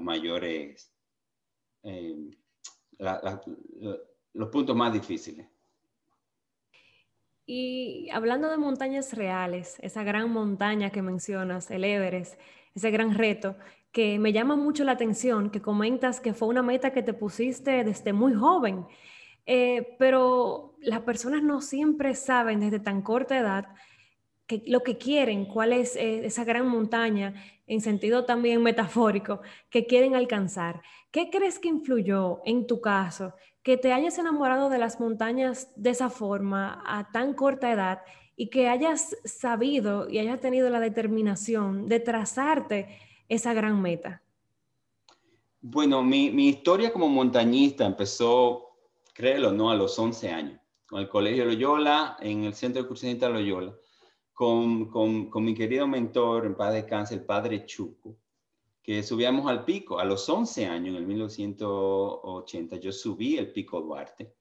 mayores, 0.00 0.90
eh, 1.82 2.30
los 4.32 4.48
puntos 4.48 4.74
más 4.74 4.92
difíciles. 4.92 5.46
Y 7.44 8.08
hablando 8.10 8.48
de 8.48 8.56
montañas 8.56 9.12
reales, 9.12 9.76
esa 9.80 10.02
gran 10.02 10.30
montaña 10.30 10.90
que 10.90 11.02
mencionas, 11.02 11.70
el 11.70 11.84
Everest, 11.84 12.38
ese 12.74 12.90
gran 12.90 13.14
reto, 13.14 13.56
que 13.92 14.18
me 14.18 14.32
llama 14.32 14.56
mucho 14.56 14.84
la 14.84 14.92
atención, 14.92 15.50
que 15.50 15.60
comentas 15.60 16.20
que 16.20 16.32
fue 16.32 16.48
una 16.48 16.62
meta 16.62 16.92
que 16.92 17.02
te 17.02 17.12
pusiste 17.12 17.82
desde 17.82 18.12
muy 18.12 18.34
joven, 18.34 18.86
pero 19.98 20.76
las 20.78 21.00
personas 21.00 21.42
no 21.42 21.60
siempre 21.60 22.14
saben 22.14 22.60
desde 22.60 22.78
tan 22.78 23.02
corta 23.02 23.38
edad 23.38 23.66
lo 24.66 24.82
que 24.82 24.98
quieren, 24.98 25.46
cuál 25.46 25.72
es 25.72 25.96
eh, 25.96 26.26
esa 26.26 26.44
gran 26.44 26.66
montaña, 26.68 27.34
en 27.66 27.80
sentido 27.80 28.24
también 28.24 28.62
metafórico, 28.62 29.40
que 29.68 29.86
quieren 29.86 30.16
alcanzar. 30.16 30.82
¿Qué 31.10 31.30
crees 31.30 31.58
que 31.58 31.68
influyó 31.68 32.40
en 32.44 32.66
tu 32.66 32.80
caso 32.80 33.34
que 33.62 33.76
te 33.76 33.92
hayas 33.92 34.18
enamorado 34.18 34.70
de 34.70 34.78
las 34.78 34.98
montañas 35.00 35.70
de 35.76 35.90
esa 35.90 36.10
forma 36.10 36.82
a 36.86 37.10
tan 37.12 37.34
corta 37.34 37.70
edad 37.70 38.00
y 38.36 38.48
que 38.48 38.68
hayas 38.68 39.16
sabido 39.24 40.08
y 40.08 40.18
hayas 40.18 40.40
tenido 40.40 40.70
la 40.70 40.80
determinación 40.80 41.86
de 41.86 42.00
trazarte 42.00 42.98
esa 43.28 43.52
gran 43.52 43.80
meta? 43.80 44.22
Bueno, 45.60 46.02
mi, 46.02 46.30
mi 46.30 46.48
historia 46.48 46.90
como 46.90 47.08
montañista 47.08 47.84
empezó, 47.84 48.69
créelo, 49.20 49.52
no, 49.52 49.70
a 49.70 49.74
los 49.74 49.98
11 49.98 50.30
años, 50.30 50.60
con 50.86 51.00
el 51.00 51.08
Colegio 51.08 51.44
Loyola, 51.44 52.16
en 52.20 52.44
el 52.44 52.54
Centro 52.54 52.82
de 52.82 52.88
Cursionista 52.88 53.28
Loyola 53.28 53.74
con, 54.40 54.88
con, 55.28 55.44
mi 55.44 55.54
querido 55.54 55.86
mentor 55.86 56.46
en 56.46 56.54
paz 56.54 56.72
de 56.72 56.86
cáncer, 56.86 57.18
el 57.18 57.26
padre 57.26 57.66
Chuco, 57.66 58.16
que 58.82 59.02
subíamos 59.02 59.46
al 59.46 59.66
pico. 59.66 59.98
A 59.98 60.04
los 60.06 60.26
11 60.26 60.64
años, 60.64 60.88
en 60.88 61.02
el 61.02 61.06
1980, 61.06 62.76
yo 62.76 62.90
subí 62.90 63.36
el 63.36 63.52
pico 63.52 63.82
Duarte. 63.82 64.34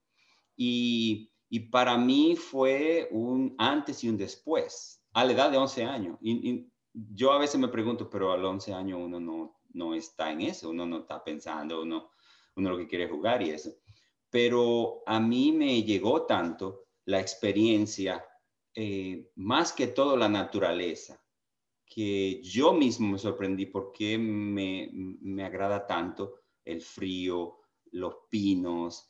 Y, 0.56 1.30
y 1.50 1.60
para 1.60 1.98
mí 1.98 2.38
fue 2.38 3.10
un 3.12 3.54
antes 3.58 4.02
y 4.06 4.08
un 4.08 4.16
después, 4.16 5.04
a 5.12 5.26
la 5.26 5.34
edad 5.34 5.52
de 5.52 5.58
11 5.58 5.84
años. 5.84 6.18
Y, 6.22 6.72
yo 6.94 7.34
a 7.34 7.38
veces 7.38 7.60
me 7.60 7.68
pregunto, 7.68 8.10
pero 8.10 8.32
a 8.32 8.38
los 8.38 8.52
11 8.52 8.74
años 8.74 9.00
uno 9.04 9.20
no, 9.20 9.60
no 9.74 9.94
está 9.94 10.32
en 10.32 10.42
eso, 10.42 10.70
uno 10.70 10.86
no 10.86 11.00
está 11.00 11.22
pensando, 11.22 11.82
uno, 11.82 12.12
uno 12.56 12.70
lo 12.70 12.78
que 12.78 12.88
quiere 12.88 13.10
jugar 13.10 13.42
y 13.42 13.50
eso. 13.50 13.72
Pero 14.30 15.02
a 15.06 15.20
mí 15.20 15.52
me 15.52 15.84
llegó 15.84 16.26
tanto 16.26 16.86
la 17.06 17.20
experiencia 17.20 18.24
eh, 18.76 19.32
más 19.36 19.74
que 19.74 19.88
todo 19.88 20.16
la 20.16 20.30
naturaleza, 20.30 21.24
que 21.86 22.42
yo 22.44 22.74
mismo 22.74 23.10
me 23.10 23.18
sorprendí 23.18 23.66
porque 23.66 24.18
me, 24.18 24.90
me 24.94 25.44
agrada 25.44 25.88
tanto 25.88 26.36
el 26.64 26.82
frío, 26.82 27.58
los 27.92 28.16
pinos, 28.30 29.10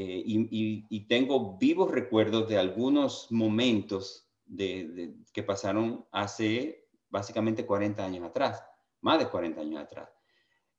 eh, 0.00 0.22
y, 0.24 1.06
tengo 1.08 1.58
vivos 1.58 1.90
recuerdos 1.90 2.48
de 2.48 2.56
algunos 2.56 3.32
momentos 3.32 4.30
que 4.56 5.42
pasaron 5.44 6.06
hace 6.12 6.86
básicamente 7.08 7.66
40 7.66 8.04
años 8.04 8.24
atrás, 8.24 8.62
más 9.00 9.18
de 9.18 9.28
40 9.28 9.60
años 9.60 9.82
atrás. 9.82 10.08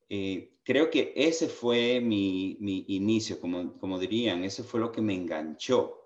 Eh, 0.10 0.58
creo 0.64 0.90
que 0.90 1.14
ese 1.16 1.48
fue 1.48 2.02
mi, 2.02 2.58
mi, 2.60 2.84
inicio, 2.90 3.40
como, 3.40 3.78
como 3.78 4.00
dirían, 4.00 4.44
eso 4.44 4.64
fue 4.64 4.80
lo 4.80 4.92
que 4.92 5.02
me 5.02 5.14
enganchó. 5.14 6.06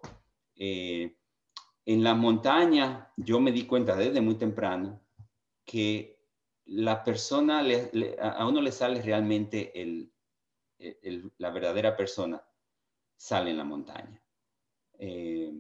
Eh, 0.56 1.16
en 1.86 2.04
la 2.04 2.14
montaña 2.14 3.12
yo 3.18 3.40
me 3.40 3.52
di 3.52 3.66
cuenta 3.66 3.96
desde 3.96 4.22
muy 4.22 4.36
temprano 4.36 5.02
que 5.66 6.20
la 6.66 7.04
persona, 7.04 7.64
a 8.22 8.48
uno 8.48 8.62
le 8.62 8.72
sale 8.72 9.02
realmente 9.02 9.82
el, 9.82 10.14
la 11.38 11.50
verdadera 11.52 11.96
persona, 11.96 12.42
sale 13.16 13.52
en 13.52 13.58
la 13.58 13.64
montaña. 13.64 14.22
Eh, 14.98 15.54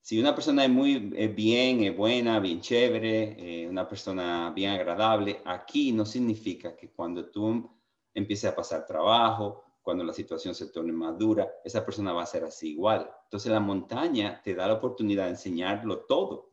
si 0.00 0.18
una 0.18 0.34
persona 0.34 0.64
es 0.64 0.70
muy 0.70 0.98
bien, 0.98 1.84
es 1.84 1.96
buena, 1.96 2.40
bien 2.40 2.60
chévere, 2.60 3.62
eh, 3.62 3.68
una 3.68 3.86
persona 3.86 4.52
bien 4.54 4.70
agradable, 4.70 5.42
aquí 5.44 5.92
no 5.92 6.06
significa 6.06 6.76
que 6.76 6.90
cuando 6.90 7.26
tú 7.26 7.77
empieces 8.14 8.50
a 8.50 8.56
pasar 8.56 8.86
trabajo, 8.86 9.64
cuando 9.88 10.04
la 10.04 10.12
situación 10.12 10.54
se 10.54 10.66
torne 10.66 10.92
más 10.92 11.16
dura, 11.18 11.50
esa 11.64 11.82
persona 11.82 12.12
va 12.12 12.22
a 12.22 12.26
ser 12.26 12.44
así 12.44 12.72
igual. 12.72 13.10
Entonces 13.24 13.50
la 13.50 13.58
montaña 13.58 14.42
te 14.44 14.54
da 14.54 14.66
la 14.66 14.74
oportunidad 14.74 15.24
de 15.24 15.30
enseñarlo 15.30 16.00
todo. 16.00 16.50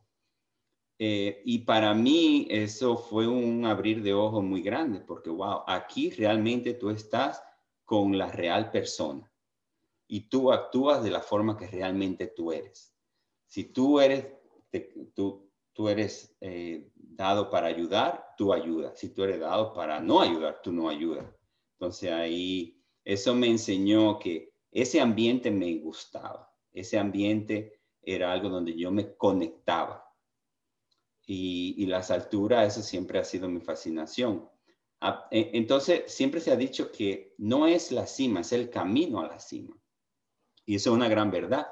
Eh, 0.98 1.42
y 1.44 1.58
para 1.58 1.92
mí 1.92 2.46
eso 2.48 2.96
fue 2.96 3.26
un 3.26 3.66
abrir 3.66 4.02
de 4.02 4.14
ojos 4.14 4.42
muy 4.42 4.62
grande, 4.62 5.00
porque, 5.00 5.28
wow, 5.28 5.64
aquí 5.66 6.08
realmente 6.10 6.72
tú 6.72 6.88
estás 6.88 7.42
con 7.84 8.16
la 8.16 8.32
real 8.32 8.70
persona 8.70 9.30
y 10.08 10.30
tú 10.30 10.50
actúas 10.50 11.04
de 11.04 11.10
la 11.10 11.20
forma 11.20 11.58
que 11.58 11.66
realmente 11.66 12.28
tú 12.28 12.52
eres. 12.52 12.96
Si 13.46 13.64
tú 13.64 14.00
eres, 14.00 14.26
tú, 15.14 15.50
tú 15.74 15.88
eres 15.90 16.34
eh, 16.40 16.90
dado 16.94 17.50
para 17.50 17.66
ayudar, 17.66 18.34
tú 18.38 18.54
ayudas. 18.54 18.98
Si 18.98 19.12
tú 19.12 19.24
eres 19.24 19.40
dado 19.40 19.74
para 19.74 20.00
no 20.00 20.20
ayudar, 20.20 20.60
tú 20.62 20.72
no 20.72 20.88
ayudas. 20.88 21.26
Entonces 21.78 22.10
ahí 22.10 22.82
eso 23.04 23.34
me 23.34 23.48
enseñó 23.48 24.18
que 24.18 24.52
ese 24.72 25.00
ambiente 25.00 25.50
me 25.50 25.78
gustaba, 25.78 26.52
ese 26.72 26.98
ambiente 26.98 27.80
era 28.02 28.32
algo 28.32 28.48
donde 28.48 28.76
yo 28.76 28.90
me 28.90 29.14
conectaba. 29.16 30.02
Y, 31.28 31.84
las 31.86 32.10
alturas, 32.10 32.72
eso 32.72 32.86
siempre 32.86 33.18
ha 33.18 33.24
sido 33.24 33.48
mi 33.48 33.60
fascinación. 33.60 34.48
Ah, 35.00 35.26
e, 35.30 35.50
entonces, 35.54 36.04
siempre 36.12 36.40
se 36.40 36.52
ha 36.52 36.56
dicho 36.56 36.92
que 36.92 37.34
no 37.38 37.66
es 37.66 37.90
la 37.90 38.06
cima, 38.06 38.40
es 38.40 38.52
el 38.52 38.70
camino 38.70 39.20
a 39.20 39.26
la 39.26 39.40
cima. 39.40 39.76
Y 40.64 40.76
eso 40.76 40.90
es 40.90 40.96
una 40.96 41.08
gran 41.08 41.30
verdad, 41.30 41.66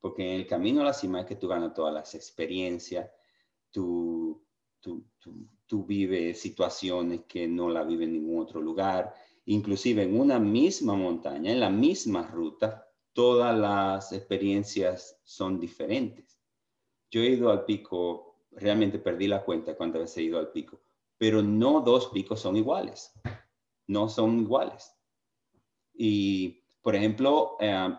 porque 0.00 0.22
en 0.22 0.40
el 0.40 0.46
camino 0.46 0.80
a 0.80 0.84
la 0.84 0.92
cima 0.92 1.20
es 1.20 1.26
que 1.26 1.36
tú 1.36 1.48
ganas 1.48 1.74
todas 1.74 1.92
las 1.92 2.14
experiencias, 2.14 3.10
tú, 3.70 4.44
tú, 4.80 5.06
tú 5.66 5.84
vives 5.84 6.40
situaciones 6.40 7.22
que 7.26 7.48
no 7.48 7.68
la 7.68 7.82
vive 7.82 8.04
en 8.04 8.12
ningún 8.12 8.40
otro 8.42 8.60
lugar 8.60 9.12
inclusive 9.46 10.02
en 10.02 10.18
una 10.18 10.38
misma 10.38 10.94
montaña, 10.94 11.52
en 11.52 11.60
la 11.60 11.70
misma 11.70 12.26
ruta, 12.28 12.86
todas 13.12 13.56
las 13.58 14.12
experiencias 14.12 15.20
son 15.24 15.58
diferentes. 15.58 16.40
Yo 17.10 17.20
he 17.20 17.30
ido 17.30 17.50
al 17.50 17.64
pico, 17.64 18.44
realmente 18.52 18.98
perdí 18.98 19.26
la 19.26 19.44
cuenta 19.44 19.76
cuántas 19.76 20.02
veces 20.02 20.16
he 20.18 20.22
ido 20.22 20.38
al 20.38 20.52
pico, 20.52 20.80
pero 21.18 21.42
no 21.42 21.80
dos 21.80 22.08
picos 22.08 22.40
son 22.40 22.56
iguales, 22.56 23.12
no 23.86 24.08
son 24.08 24.38
iguales. 24.40 24.92
Y, 25.92 26.62
por 26.80 26.94
ejemplo, 26.94 27.56
eh, 27.60 27.92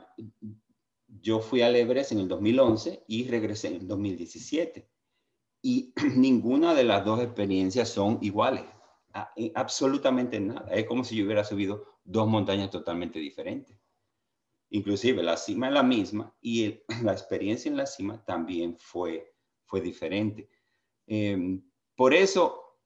yo 1.08 1.39
fui 1.39 1.62
al 1.62 1.75
Everest 1.75 2.13
en 2.13 2.19
el 2.19 2.27
2011 2.27 3.04
y 3.08 3.27
regresé 3.27 3.67
en 3.67 3.75
el 3.75 3.88
2017. 3.88 4.89
Y 5.62 5.93
ninguna 6.15 6.73
de 6.73 6.86
las 6.86 7.06
dos 7.06 7.19
experiencias 7.19 7.89
son 7.89 8.17
iguales 8.21 8.63
absolutamente 9.56 10.39
nada. 10.39 10.74
Es 10.74 10.86
como 10.86 11.04
si 11.04 11.15
yo 11.15 11.26
hubiera 11.26 11.43
subido 11.43 12.00
dos 12.04 12.28
montañas 12.28 12.69
totalmente 12.69 13.19
diferentes. 13.19 13.78
Inclusive 14.69 15.21
la 15.21 15.38
cima 15.38 15.67
es 15.67 15.74
la 15.74 15.84
misma 15.84 16.34
y 16.41 16.80
la 17.04 17.12
experiencia 17.12 17.69
en 17.69 17.78
la 17.78 17.86
cima 17.86 18.24
también 18.24 18.78
fue, 18.78 19.34
fue 19.65 19.82
diferente. 19.82 20.50
Em, 21.08 21.62
por 21.95 22.13
eso 22.13 22.80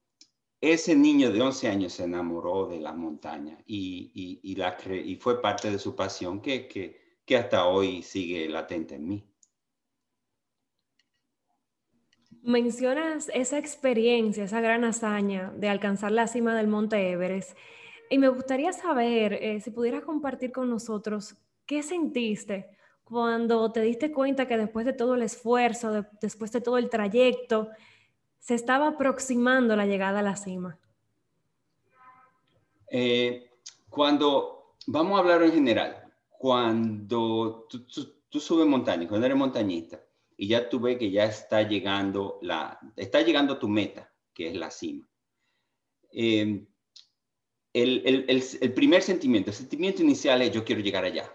ese 0.60 0.96
niño 0.96 1.30
de 1.30 1.40
11 1.40 1.68
años 1.68 1.92
se 1.92 2.04
enamoró 2.04 2.66
de 2.66 2.80
la 2.80 2.92
montaña 2.92 3.62
y, 3.66 4.56
fue 5.20 5.40
parte 5.40 5.70
de 5.70 5.78
su 5.78 5.94
pasión 5.94 6.40
que, 6.40 6.66
que 7.24 7.36
hasta 7.36 7.66
hoy 7.66 8.02
sigue 8.02 8.48
latente 8.48 8.96
en 8.96 9.08
mí. 9.08 9.35
Mencionas 12.46 13.28
esa 13.34 13.58
experiencia, 13.58 14.44
esa 14.44 14.60
gran 14.60 14.84
hazaña 14.84 15.52
de 15.56 15.68
alcanzar 15.68 16.12
la 16.12 16.28
cima 16.28 16.54
del 16.54 16.68
Monte 16.68 17.10
Everest. 17.10 17.58
Y 18.08 18.18
me 18.18 18.28
gustaría 18.28 18.72
saber 18.72 19.32
eh, 19.32 19.60
si 19.60 19.72
pudieras 19.72 20.04
compartir 20.04 20.52
con 20.52 20.70
nosotros 20.70 21.34
qué 21.66 21.82
sentiste 21.82 22.70
cuando 23.02 23.72
te 23.72 23.80
diste 23.80 24.12
cuenta 24.12 24.46
que 24.46 24.56
después 24.56 24.86
de 24.86 24.92
todo 24.92 25.16
el 25.16 25.22
esfuerzo, 25.22 26.06
después 26.20 26.52
de 26.52 26.60
todo 26.60 26.78
el 26.78 26.88
trayecto, 26.88 27.68
se 28.38 28.54
estaba 28.54 28.86
aproximando 28.86 29.74
la 29.74 29.86
llegada 29.86 30.20
a 30.20 30.22
la 30.22 30.36
cima. 30.36 30.78
Eh, 32.88 33.50
cuando, 33.90 34.76
vamos 34.86 35.16
a 35.16 35.22
hablar 35.22 35.42
en 35.42 35.50
general, 35.50 36.12
cuando 36.30 37.66
tú, 37.68 37.86
tú 38.28 38.38
subes 38.38 38.68
montaña, 38.68 39.08
cuando 39.08 39.26
eres 39.26 39.36
montañista, 39.36 40.00
y 40.36 40.48
ya 40.48 40.68
tú 40.68 40.80
ves 40.80 40.98
que 40.98 41.10
ya 41.10 41.24
está 41.24 41.62
llegando, 41.62 42.38
la, 42.42 42.78
está 42.96 43.22
llegando 43.22 43.58
tu 43.58 43.68
meta, 43.68 44.12
que 44.34 44.48
es 44.48 44.56
la 44.56 44.70
cima. 44.70 45.08
Em, 46.12 46.66
el, 47.72 48.02
el, 48.06 48.44
el, 48.60 48.72
primer 48.72 49.02
sentimiento, 49.02 49.50
el 49.50 49.56
sentimiento 49.56 50.02
inicial 50.02 50.42
es 50.42 50.52
yo 50.52 50.64
quiero 50.64 50.82
llegar 50.82 51.04
allá. 51.04 51.30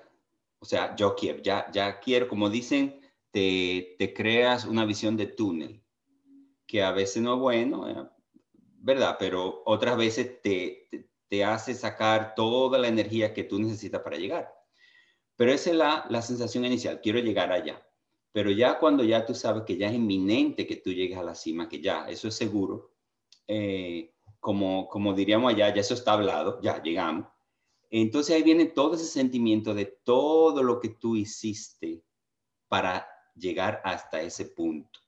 O 0.59 0.65
sea, 0.65 0.95
yo 0.95 1.15
quiero, 1.15 1.41
ya, 1.41 1.69
ya 1.71 1.99
quiero, 1.99 2.27
como 2.27 2.49
dicen, 2.49 2.99
te, 3.31 3.95
te 3.97 4.13
creas 4.13 4.65
una 4.65 4.85
visión 4.85 5.17
de 5.17 5.27
túnel. 5.27 5.83
que 6.67 6.83
a 6.83 6.91
veces 6.91 7.21
no 7.21 7.35
es 7.35 7.39
bueno, 7.39 7.89
eh, 7.89 8.09
¿verdad? 8.77 9.17
Pero 9.19 9.63
otras 9.65 9.97
veces 9.97 10.41
te, 10.41 10.87
te, 11.27 11.43
hace 11.43 11.73
sacar 11.73 12.35
toda 12.35 12.77
la 12.79 12.87
energía 12.87 13.33
que 13.33 13.43
tú 13.43 13.59
necesitas 13.59 14.01
para 14.01 14.17
llegar. 14.17 14.53
Pero 15.35 15.51
esa 15.51 15.71
es 15.71 15.75
la, 15.75 16.05
la 16.09 16.21
sensación 16.21 16.65
inicial, 16.65 17.01
quiero 17.01 17.19
llegar 17.19 17.51
allá. 17.51 17.85
Pero 18.31 18.51
ya 18.51 18.79
cuando 18.79 19.03
ya 19.03 19.25
tú 19.25 19.33
sabes 19.33 19.63
que 19.63 19.77
ya 19.77 19.87
es 19.87 19.95
inminente 19.95 20.65
que 20.65 20.77
tú 20.77 20.91
llegues 20.91 21.17
a 21.17 21.23
la 21.23 21.35
cima, 21.35 21.67
que 21.67 21.81
ya, 21.81 22.07
eso 22.09 22.27
es 22.27 22.35
seguro, 22.35 22.91
eh, 23.47 24.13
como, 24.39 24.87
como 24.87 25.13
diríamos 25.13 25.53
allá, 25.53 25.73
ya 25.73 25.81
eso 25.81 25.93
está 25.93 26.13
hablado, 26.13 26.61
ya 26.61 26.81
llegamos. 26.81 27.27
Entonces 27.89 28.35
ahí 28.35 28.43
viene 28.43 28.65
todo 28.65 28.95
ese 28.95 29.05
sentimiento 29.05 29.73
de 29.73 29.85
todo 29.85 30.63
lo 30.63 30.79
que 30.79 30.89
tú 30.89 31.17
hiciste 31.17 32.03
para 32.69 33.05
llegar 33.35 33.81
hasta 33.83 34.21
ese 34.21 34.45
punto. 34.45 34.99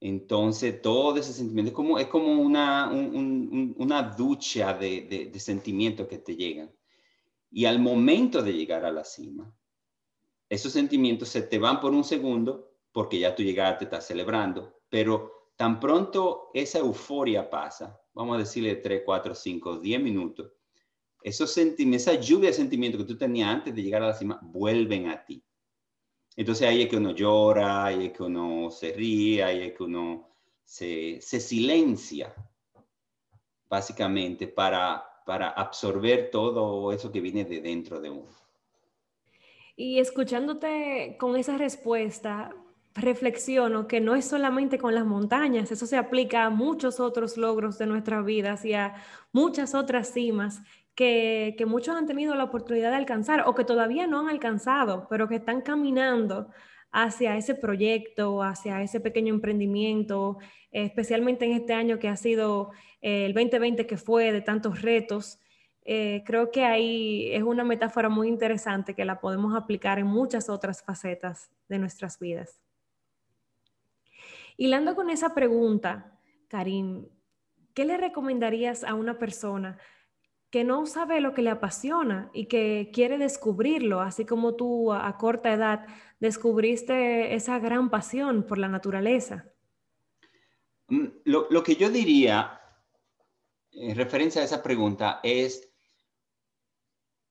Entonces, 0.00 0.82
todo 0.82 1.16
ese 1.16 1.32
sentimiento 1.32 1.70
es 1.70 1.74
como, 1.74 1.98
es 1.98 2.08
como 2.08 2.32
una, 2.42 2.90
una 2.90 4.02
ducha 4.02 4.74
de, 4.74 5.30
de, 5.32 5.40
sentimientos 5.40 6.06
que 6.08 6.18
te 6.18 6.36
llegan. 6.36 6.70
Y 7.50 7.64
al 7.64 7.78
momento 7.78 8.42
de 8.42 8.52
llegar 8.52 8.84
a 8.84 8.92
la 8.92 9.02
cima, 9.02 9.50
esos 10.48 10.72
sentimientos 10.72 11.28
se 11.28 11.42
te 11.42 11.58
van 11.58 11.80
por 11.80 11.92
un 11.92 12.04
segundo 12.04 12.72
porque 12.92 13.18
ya 13.18 13.34
tú 13.34 13.42
llegaste, 13.42 13.84
estás 13.84 14.06
celebrando, 14.06 14.80
pero 14.88 15.50
tan 15.56 15.80
pronto 15.80 16.50
esa 16.54 16.78
euforia 16.78 17.50
pasa, 17.50 18.00
vamos 18.12 18.36
a 18.36 18.38
decirle 18.40 18.76
3, 18.76 19.02
4, 19.04 19.34
5, 19.34 19.78
10 19.78 20.02
minutos, 20.02 20.52
esos 21.22 21.52
sentimientos, 21.52 22.06
esa 22.06 22.20
lluvia 22.20 22.50
de 22.50 22.54
sentimientos 22.54 23.00
que 23.00 23.08
tú 23.08 23.16
tenías 23.16 23.48
antes 23.48 23.74
de 23.74 23.82
llegar 23.82 24.02
a 24.02 24.08
la 24.08 24.14
cima, 24.14 24.38
vuelven 24.42 25.08
a 25.08 25.24
ti. 25.24 25.42
Entonces 26.36 26.68
ahí 26.68 26.82
es 26.82 26.88
que 26.88 26.96
uno 26.96 27.12
llora, 27.12 27.86
ahí 27.86 28.06
es 28.06 28.12
que 28.12 28.22
uno 28.22 28.70
se 28.70 28.92
ríe, 28.92 29.42
ahí 29.42 29.62
es 29.62 29.72
que 29.72 29.82
uno 29.84 30.28
se, 30.62 31.20
silencia, 31.20 32.34
básicamente, 33.68 34.48
para, 34.48 35.04
para 35.24 35.50
absorber 35.50 36.30
todo 36.30 36.92
eso 36.92 37.10
que 37.10 37.20
viene 37.20 37.44
de 37.44 37.60
dentro 37.60 38.00
de 38.00 38.10
uno. 38.10 38.43
Y 39.76 39.98
escuchándote 39.98 41.16
con 41.18 41.36
esa 41.36 41.58
respuesta, 41.58 42.54
reflexiono 42.94 43.88
que 43.88 44.00
no 44.00 44.14
es 44.14 44.24
solamente 44.24 44.78
con 44.78 44.94
las 44.94 45.04
montañas, 45.04 45.72
eso 45.72 45.86
se 45.86 45.96
aplica 45.96 46.44
a 46.44 46.50
muchos 46.50 47.00
otros 47.00 47.36
logros 47.36 47.76
de 47.78 47.86
nuestras 47.86 48.24
vidas 48.24 48.64
y 48.64 48.74
a 48.74 48.94
muchas 49.32 49.74
otras 49.74 50.12
cimas 50.12 50.62
que, 50.94 51.56
muchos 51.66 51.96
han 51.96 52.06
tenido 52.06 52.34
la 52.34 52.44
oportunidad 52.44 52.90
de 52.90 52.96
alcanzar 52.96 53.44
o 53.46 53.54
que 53.54 53.64
todavía 53.64 54.06
no 54.06 54.20
han 54.20 54.28
alcanzado, 54.28 55.06
pero 55.10 55.28
que 55.28 55.36
están 55.36 55.60
caminando 55.60 56.50
hacia 56.92 57.36
ese 57.36 57.56
proyecto, 57.56 58.42
hacia 58.42 58.80
ese 58.82 59.00
pequeño 59.00 59.34
emprendimiento, 59.34 60.38
especialmente 60.70 61.44
en 61.44 61.52
este 61.52 61.72
año 61.72 61.98
que 61.98 62.08
ha 62.08 62.16
sido 62.16 62.70
eh, 63.02 63.26
el 63.26 63.34
2020 63.34 63.86
que 63.86 63.96
fue 63.96 64.30
de 64.30 64.40
tantos 64.40 64.82
retos. 64.82 65.40
Eh, 65.84 66.22
creo 66.24 66.50
que 66.50 66.64
ahí 66.64 67.30
es 67.32 67.42
una 67.42 67.62
metáfora 67.62 68.08
muy 68.08 68.28
interesante 68.28 68.94
que 68.94 69.04
la 69.04 69.20
podemos 69.20 69.54
aplicar 69.54 69.98
en 69.98 70.06
muchas 70.06 70.48
otras 70.48 70.82
facetas 70.82 71.50
de 71.68 71.78
nuestras 71.78 72.18
vidas. 72.18 72.60
Hilando 74.56 74.94
con 74.94 75.10
esa 75.10 75.34
pregunta, 75.34 76.18
Karim, 76.48 77.06
¿qué 77.74 77.84
le 77.84 77.96
recomendarías 77.96 78.84
a 78.84 78.94
una 78.94 79.18
persona 79.18 79.78
que 80.54 80.62
no 80.62 80.86
sabe 80.86 81.20
lo 81.20 81.34
que 81.34 81.42
le 81.42 81.50
apasiona 81.50 82.30
y 82.32 82.46
que 82.46 82.90
quiere 82.94 83.18
descubrirlo, 83.18 84.00
así 84.00 84.24
como 84.24 84.54
tú 84.54 84.92
a, 84.92 85.18
corta 85.18 85.52
edad 85.52 85.84
descubriste 86.20 87.34
esa 87.34 87.58
gran 87.58 87.90
pasión 87.90 88.44
por 88.44 88.58
la 88.58 88.68
naturaleza? 88.68 89.46
Mm, 90.86 91.06
lo, 91.24 91.62
que 91.64 91.74
yo 91.74 91.90
diría 91.90 92.60
en 93.72 93.96
referencia 93.96 94.42
a 94.42 94.44
esa 94.44 94.62
pregunta 94.62 95.18
es, 95.24 95.73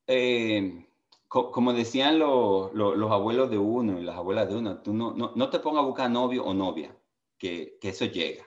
eh, 0.08 0.88
como 1.28 1.74
decían 1.74 2.20
los 2.20 3.12
abuelos 3.12 3.50
de 3.50 3.58
uno 3.58 4.00
y 4.00 4.04
las 4.04 4.18
abuelas 4.18 4.48
de 4.48 4.56
uno, 4.56 4.78
tú 4.82 4.94
no, 4.94 5.14
no, 5.14 5.50
te 5.50 5.60
pongas 5.60 5.84
a 5.84 5.88
buscar 5.88 6.10
novio 6.10 6.46
o 6.46 6.54
novia, 6.54 6.96
que, 7.38 7.80
eso 7.82 8.06
llega. 8.06 8.46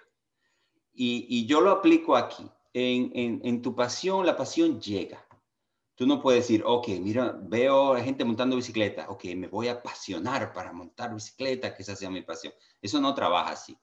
y, 0.94 1.46
yo 1.46 1.60
lo 1.60 1.70
aplico 1.70 2.16
aquí 2.16 2.48
en, 2.78 3.62
tu 3.62 3.74
pasión, 3.74 4.26
la 4.26 4.36
pasión 4.36 4.80
llega. 4.80 5.26
Tú 5.94 6.06
no 6.06 6.20
puedes 6.20 6.42
decir, 6.42 6.62
ok, 6.66 6.88
mira, 7.00 7.38
veo 7.42 7.96
gente 7.96 8.24
montando 8.24 8.56
bicicleta, 8.56 9.08
ok, 9.08 9.24
me 9.34 9.48
voy 9.48 9.68
a 9.68 9.72
apasionar 9.72 10.52
para 10.52 10.72
montar 10.72 11.14
bicicleta, 11.14 11.74
que 11.74 11.82
esa 11.82 11.96
sea 11.96 12.10
mi 12.10 12.20
pasión. 12.20 12.52
Eso 12.82 13.00
no 13.00 13.14
trabaja 13.14 13.52
así. 13.52 13.78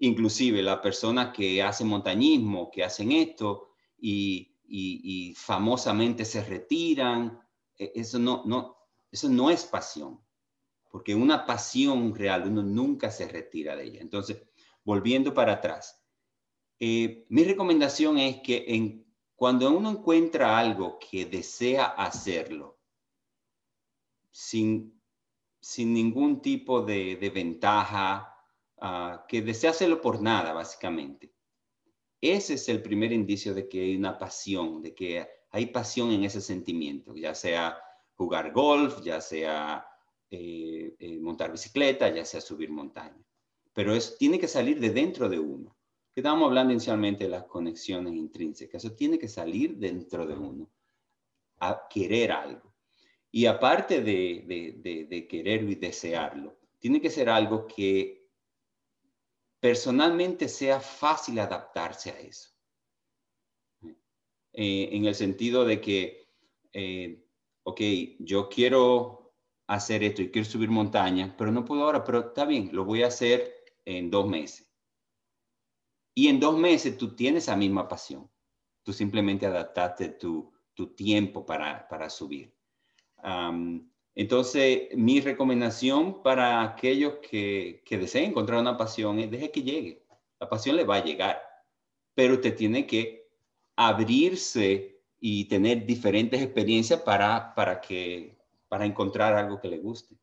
Inclusive 0.00 0.62
las 0.62 0.78
personas 0.78 1.32
que 1.32 1.62
hacen 1.62 1.86
montañismo, 1.86 2.70
que 2.72 2.82
hacen 2.82 3.12
esto 3.12 3.68
y, 3.96 4.56
y, 4.68 5.34
famosamente 5.34 6.24
se 6.24 6.44
retiran, 6.44 7.40
e, 7.76 7.92
eso 7.94 8.18
no, 8.18 8.42
no, 8.44 8.76
eso 9.10 9.28
no 9.28 9.50
es 9.50 9.64
pasión, 9.64 10.20
porque 10.90 11.14
una 11.14 11.46
pasión 11.46 12.14
real 12.14 12.46
uno 12.46 12.62
nunca 12.62 13.10
se 13.10 13.26
retira 13.28 13.76
de 13.76 13.84
ella. 13.84 14.00
Entonces, 14.00 14.42
volviendo 14.84 15.32
para 15.32 15.54
atrás, 15.54 16.04
eh, 16.78 17.26
mi 17.28 17.44
recomendación 17.44 18.18
es 18.18 18.40
que 18.40 18.64
en, 18.68 19.06
cuando 19.34 19.70
uno 19.70 19.90
encuentra 19.90 20.58
algo 20.58 20.98
que 20.98 21.26
desea 21.26 21.86
hacerlo, 21.86 22.78
sin, 24.30 25.00
sin 25.60 25.92
ningún 25.94 26.40
tipo 26.40 26.82
de, 26.82 27.16
ventaja, 27.34 28.36
ah, 28.80 29.24
que 29.28 29.42
desea 29.42 29.70
hacerlo 29.70 30.00
por 30.00 30.20
nada, 30.20 30.52
básicamente. 30.52 31.37
Ese 32.20 32.54
es 32.54 32.68
el 32.68 32.82
primer 32.82 33.12
indicio 33.12 33.54
de 33.54 33.68
que 33.68 33.80
hay 33.80 33.96
una 33.96 34.18
pasión, 34.18 34.82
de 34.82 34.94
que 34.94 35.26
hay 35.50 35.66
pasión 35.66 36.10
en 36.10 36.24
ese 36.24 36.40
sentimiento, 36.40 37.14
ya 37.14 37.34
sea 37.34 37.78
jugar 38.14 38.52
golf, 38.52 39.02
ya 39.02 39.20
sea 39.20 39.86
eh, 40.30 40.94
eh, 40.98 41.18
montar 41.20 41.52
bicicleta, 41.52 42.08
ya 42.08 42.24
sea 42.24 42.40
subir 42.40 42.70
montaña. 42.70 43.24
Pero 43.72 43.94
es, 43.94 44.18
tiene 44.18 44.38
que 44.38 44.48
salir 44.48 44.80
de 44.80 44.90
dentro 44.90 45.28
de 45.28 45.38
uno 45.38 45.78
estábamos 46.18 46.48
hablando 46.48 46.72
inicialmente 46.72 47.24
de 47.24 47.30
las 47.30 47.44
conexiones 47.44 48.14
intrínsecas. 48.14 48.84
Eso 48.84 48.94
tiene 48.94 49.18
que 49.18 49.28
salir 49.28 49.76
dentro 49.76 50.26
de 50.26 50.34
uno, 50.34 50.70
a 51.60 51.86
querer 51.88 52.32
algo. 52.32 52.74
Y 53.30 53.46
aparte 53.46 54.02
de, 54.02 54.74
de, 55.08 55.28
quererlo 55.28 55.70
y 55.70 55.74
desearlo, 55.74 56.58
tiene 56.78 57.00
que 57.00 57.10
ser 57.10 57.28
algo 57.28 57.66
que 57.66 58.17
personalmente 59.60 60.48
sea 60.48 60.80
fácil 60.80 61.38
adaptarse 61.38 62.10
a 62.10 62.20
eso. 62.20 62.50
Eh, 64.52 64.88
en 64.92 65.04
el 65.04 65.14
sentido 65.14 65.64
de 65.64 65.80
que, 65.80 66.28
eh, 66.72 67.24
ok, 67.62 67.80
yo 68.20 68.48
quiero 68.48 69.34
hacer 69.66 70.02
esto 70.02 70.22
y 70.22 70.30
quiero 70.30 70.48
subir 70.48 70.70
montaña, 70.70 71.34
pero 71.36 71.52
no 71.52 71.64
puedo 71.64 71.84
ahora, 71.84 72.02
pero 72.02 72.28
está 72.28 72.44
bien, 72.44 72.70
lo 72.72 72.84
voy 72.84 73.02
a 73.02 73.08
hacer 73.08 73.54
en 73.84 74.10
dos 74.10 74.26
meses 74.26 74.68
y 76.18 76.26
en 76.26 76.40
dos 76.40 76.58
meses 76.58 76.98
tú 76.98 77.14
tienes 77.14 77.44
esa 77.44 77.54
misma 77.54 77.86
pasión. 77.86 78.28
Tú 78.82 78.92
simplemente 78.92 79.46
adaptaste 79.46 80.08
tu, 80.08 80.52
tu 80.74 80.92
tiempo 80.92 81.46
para, 81.46 81.86
para 81.86 82.10
subir. 82.10 82.52
Entonces, 84.18 84.88
mi 84.96 85.20
recomendación 85.20 86.24
para 86.24 86.60
aquellos 86.60 87.18
que, 87.30 87.82
que, 87.84 87.98
deseen 87.98 88.30
encontrar 88.30 88.60
una 88.60 88.76
pasión 88.76 89.20
es 89.20 89.30
deje 89.30 89.52
que 89.52 89.62
llegue. 89.62 90.02
La 90.40 90.48
pasión 90.48 90.74
le 90.74 90.82
va 90.82 90.96
a 90.96 91.04
llegar, 91.04 91.40
pero 92.16 92.34
usted 92.34 92.56
tiene 92.56 92.84
que 92.84 93.28
abrirse 93.76 95.04
y 95.20 95.44
tener 95.44 95.86
diferentes 95.86 96.42
experiencias 96.42 97.00
para, 97.02 97.54
para, 97.54 97.80
que, 97.80 98.36
para 98.68 98.86
encontrar 98.86 99.34
algo 99.34 99.60
que 99.60 99.68
le 99.68 99.78
guste. 99.78 100.16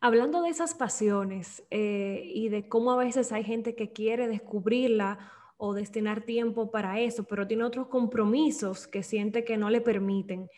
Hablando 0.00 0.40
de 0.40 0.48
esas 0.48 0.72
pasiones 0.72 1.66
eh, 1.70 2.22
y 2.24 2.48
de 2.48 2.66
cómo 2.66 2.92
a 2.92 2.96
veces 2.96 3.30
hay 3.30 3.44
gente 3.44 3.74
que 3.74 3.92
quiere 3.92 4.26
descubrirla 4.26 5.18
o 5.58 5.74
destinar 5.74 6.22
tiempo 6.22 6.70
para 6.70 6.98
eso, 6.98 7.24
pero 7.24 7.46
tiene 7.46 7.64
otros 7.64 7.88
compromisos 7.88 8.86
que 8.86 9.02
siente 9.02 9.44
que 9.44 9.58
no 9.58 9.68
le 9.68 9.82
permiten, 9.82 10.48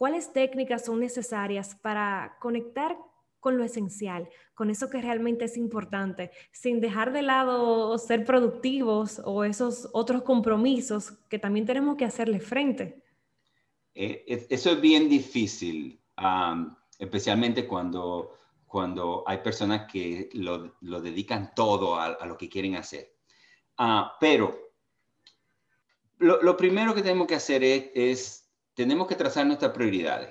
¿cuáles 0.00 0.32
técnicas 0.32 0.86
son 0.86 0.98
necesarias 0.98 1.74
para 1.74 2.38
conectar 2.40 2.96
con 3.38 3.58
lo 3.58 3.64
esencial, 3.64 4.30
con 4.54 4.70
eso 4.70 4.88
que 4.88 5.02
realmente 5.02 5.44
es 5.44 5.58
importante, 5.58 6.30
sin 6.52 6.80
dejar 6.80 7.12
de 7.12 7.20
lado 7.20 7.98
ser 7.98 8.24
productivos 8.24 9.20
o 9.26 9.44
esos 9.44 9.90
otros 9.92 10.22
compromisos 10.22 11.12
que 11.28 11.38
también 11.38 11.66
tenemos 11.66 11.96
que 11.96 12.06
hacerle 12.06 12.40
frente? 12.40 13.04
Eh, 13.94 14.46
eso 14.48 14.70
es 14.70 14.80
bien 14.80 15.06
difícil, 15.06 16.00
especialmente 16.98 17.66
cuando 17.66 18.38
cuando 18.66 19.22
hay 19.26 19.38
personas 19.38 19.90
que 19.90 20.30
lo, 20.32 20.72
dedican 21.02 21.52
todo 21.54 22.00
a, 22.00 22.24
lo 22.24 22.38
que 22.38 22.48
quieren 22.48 22.76
hacer. 22.76 23.12
Ah, 23.76 24.16
pero 24.18 24.56
lo, 26.18 26.56
primero 26.56 26.94
que 26.94 27.02
tenemos 27.02 27.26
que 27.26 27.34
hacer 27.34 27.62
es, 27.64 28.39
tenemos 28.80 29.06
que 29.06 29.14
trazar 29.14 29.44
nuestras 29.44 29.72
prioridades. 29.72 30.30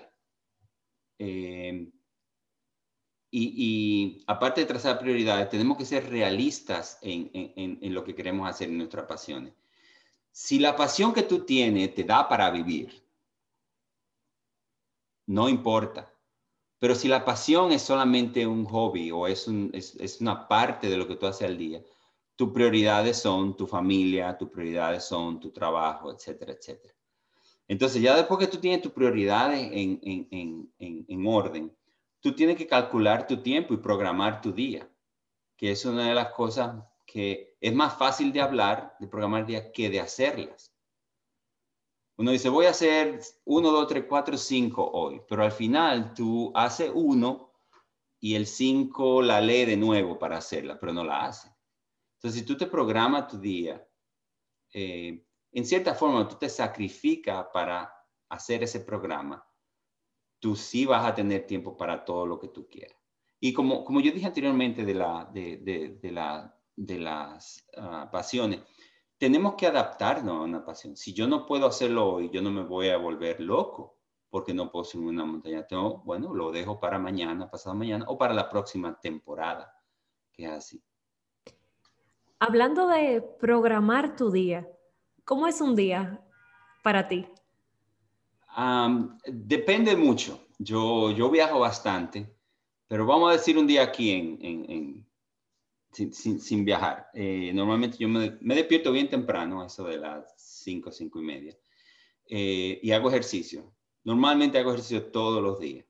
Eh, 1.19 1.87
y, 3.29 4.23
aparte 4.25 4.61
de 4.61 4.65
trazar 4.65 4.97
prioridades, 4.97 5.51
tenemos 5.51 5.77
que 5.77 5.85
ser 5.85 6.09
realistas 6.09 6.97
en, 7.03 7.29
en, 7.31 7.93
lo 7.93 8.03
que 8.03 8.15
queremos 8.15 8.49
hacer 8.49 8.69
en 8.69 8.79
nuestras 8.79 9.05
pasiones. 9.05 9.53
Si 10.31 10.57
la 10.57 10.75
pasión 10.75 11.13
que 11.13 11.21
tú 11.21 11.45
tienes 11.45 11.93
te 11.93 12.03
da 12.03 12.27
para 12.27 12.49
vivir, 12.49 13.03
no 15.27 15.47
importa. 15.47 16.11
Pero 16.79 16.95
si 16.95 17.07
la 17.07 17.23
pasión 17.23 17.71
es 17.71 17.83
solamente 17.83 18.47
un 18.47 18.65
hobby 18.65 19.11
o 19.11 19.27
es, 19.27 19.47
un, 19.47 19.69
es, 19.75 19.93
es 19.97 20.21
una 20.21 20.47
parte 20.47 20.89
de 20.89 20.97
lo 20.97 21.07
que 21.07 21.17
tú 21.17 21.27
haces 21.27 21.47
al 21.47 21.55
día, 21.55 21.83
tus 22.35 22.49
prioridades 22.49 23.19
son 23.19 23.55
tu 23.55 23.67
familia, 23.67 24.35
tus 24.35 24.49
prioridades 24.49 25.03
son 25.03 25.39
tu 25.39 25.51
trabajo, 25.51 26.11
etcétera, 26.11 26.53
etcétera. 26.53 26.98
Entonces, 27.69 28.01
ya 28.01 28.15
después 28.15 28.39
que 28.39 28.47
tú 28.47 28.57
tienes 28.57 28.81
tus 28.81 28.91
prioridades 28.91 29.61
en, 29.71 29.99
en, 30.01 30.27
en, 30.79 31.05
en, 31.07 31.27
orden, 31.27 31.71
tú 32.19 32.33
tienes 32.33 32.57
que 32.57 32.65
calcular 32.65 33.27
tu 33.27 33.43
tiempo 33.43 33.75
y 33.75 33.77
programar 33.77 34.41
tu 34.41 34.51
día, 34.51 34.91
que 35.55 35.71
es 35.71 35.85
una 35.85 36.09
de 36.09 36.15
las 36.15 36.31
cosas 36.31 36.83
que 37.05 37.55
es 37.61 37.71
más 37.71 37.95
fácil 37.95 38.33
de 38.33 38.41
hablar, 38.41 38.95
de 38.99 39.07
programar 39.07 39.45
día, 39.45 39.71
que 39.71 39.87
de 39.91 39.99
hacerlas. 39.99 40.75
Uno 42.17 42.31
dice, 42.31 42.49
voy 42.49 42.65
a 42.65 42.71
hacer 42.71 43.19
uno, 43.45 43.71
dos, 43.71 43.87
tres, 43.87 44.05
cuatro, 44.09 44.35
cinco 44.35 44.89
hoy, 44.91 45.21
pero 45.29 45.43
al 45.43 45.51
final 45.51 46.15
tú 46.15 46.51
haces 46.55 46.91
uno 46.91 47.53
y 48.19 48.33
el 48.33 48.47
cinco 48.47 49.21
la 49.21 49.41
lee 49.41 49.65
de 49.65 49.77
nuevo 49.77 50.17
para 50.17 50.37
hacerla, 50.37 50.79
pero 50.79 50.91
no 50.91 51.03
la 51.03 51.25
hace. 51.25 51.53
Entonces, 52.15 52.41
si 52.41 52.47
tú 52.47 52.57
te 52.57 52.65
programas 52.65 53.27
tu 53.27 53.37
día, 53.37 53.87
eh, 54.73 55.23
en 55.51 55.65
cierta 55.65 55.95
forma 55.95 56.27
tú 56.27 56.35
te 56.35 56.49
sacrificas 56.49 57.47
para 57.53 57.93
hacer 58.29 58.63
ese 58.63 58.81
programa, 58.81 59.45
tú 60.39 60.55
sí 60.55 60.85
vas 60.85 61.05
a 61.05 61.15
tener 61.15 61.45
tiempo 61.45 61.75
para 61.75 62.05
todo 62.05 62.25
lo 62.25 62.39
que 62.39 62.49
tú 62.49 62.67
quieras. 62.69 62.97
Y 63.39 63.53
como, 63.53 63.83
como 63.83 64.01
yo 64.01 64.11
dije 64.11 64.27
anteriormente 64.27 64.83
de, 64.83 64.93
la, 64.93 65.29
de, 65.33 65.97
de, 66.01 66.11
la, 66.11 66.55
de 66.75 66.99
las 66.99 67.65
ah, 67.77 68.09
pasiones, 68.11 68.61
tenemos 69.17 69.55
que 69.55 69.67
adaptarnos 69.67 70.37
a 70.37 70.43
una 70.43 70.63
pasión. 70.63 70.95
Si 70.95 71.13
yo 71.13 71.27
no 71.27 71.45
puedo 71.45 71.65
hacerlo 71.65 72.13
hoy, 72.13 72.29
yo 72.31 72.41
no 72.41 72.51
me 72.51 72.63
voy 72.63 72.89
a 72.89 72.97
volver 72.97 73.39
loco 73.39 73.97
porque 74.29 74.53
no 74.53 74.71
puedo 74.71 74.85
subir 74.85 75.07
una 75.07 75.25
montaña. 75.25 75.65
Tengo, 75.65 75.99
bueno, 75.99 76.33
lo 76.33 76.51
dejo 76.51 76.79
para 76.79 76.99
mañana, 76.99 77.49
pasado 77.49 77.75
mañana 77.75 78.05
o 78.07 78.17
para 78.17 78.33
la 78.33 78.49
próxima 78.49 78.99
temporada, 78.99 79.73
que 80.31 80.45
es 80.45 80.51
así. 80.51 80.83
Hablando 82.39 82.87
de 82.87 83.21
programar 83.21 84.15
tu 84.15 84.31
día, 84.31 84.67
¿cómo 85.29 85.45
es 85.45 85.61
un 85.61 85.75
día 85.75 86.19
para 86.83 87.07
ti? 87.07 87.25
depende 89.25 89.95
mucho. 89.95 90.47
Yo, 90.57 91.11
yo 91.11 91.29
viajo 91.29 91.59
bastante, 91.59 92.35
pero 92.87 93.05
vamos 93.05 93.29
a 93.29 93.33
decir 93.33 93.57
un 93.57 93.67
día 93.67 93.83
aquí 93.83 94.11
en 94.11 95.05
sin, 95.91 96.65
viajar. 96.65 97.09
Eh, 97.13 97.51
normalmente 97.53 97.97
yo 97.97 98.07
me, 98.07 98.37
despierto 98.55 98.91
bien 98.91 99.09
temprano, 99.09 99.65
eso 99.65 99.83
de 99.83 99.97
las 99.97 100.33
5, 100.37 100.91
5 100.91 101.19
y 101.19 101.23
media, 101.23 101.57
eh, 102.25 102.79
y 102.81 102.91
hago 102.91 103.09
ejercicio. 103.09 103.73
Normalmente 104.03 104.57
hago 104.57 104.71
ejercicio 104.71 105.11
todos 105.11 105.41
los 105.41 105.59
días. 105.59 105.85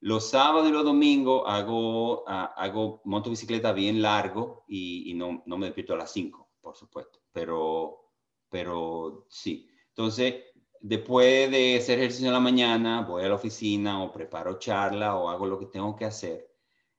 Los 0.00 0.30
sábados 0.30 0.68
y 0.68 0.72
los 0.72 0.84
domingos 0.84 1.42
hago, 1.46 2.26
hago 2.28 3.02
monto 3.04 3.30
bicicleta 3.30 3.72
bien 3.72 4.00
largo 4.00 4.64
y, 4.68 5.12
no, 5.14 5.42
no, 5.44 5.58
me 5.58 5.66
despierto 5.66 5.94
a 5.94 5.98
las 5.98 6.12
5, 6.12 6.48
por 6.60 6.76
supuesto, 6.76 7.20
pero, 7.32 8.07
pero 8.50 9.26
sí. 9.28 9.68
Entonces, 9.88 10.36
después 10.80 11.50
de 11.50 11.78
hacer 11.78 11.98
ejercicio 11.98 12.28
en 12.28 12.34
la 12.34 12.40
mañana, 12.40 13.02
voy 13.02 13.24
a 13.24 13.28
la 13.28 13.34
oficina 13.34 14.02
o 14.02 14.12
preparo 14.12 14.58
charla 14.58 15.16
o 15.16 15.28
hago 15.28 15.46
lo 15.46 15.58
que 15.58 15.66
tengo 15.66 15.96
que 15.96 16.04
hacer 16.04 16.50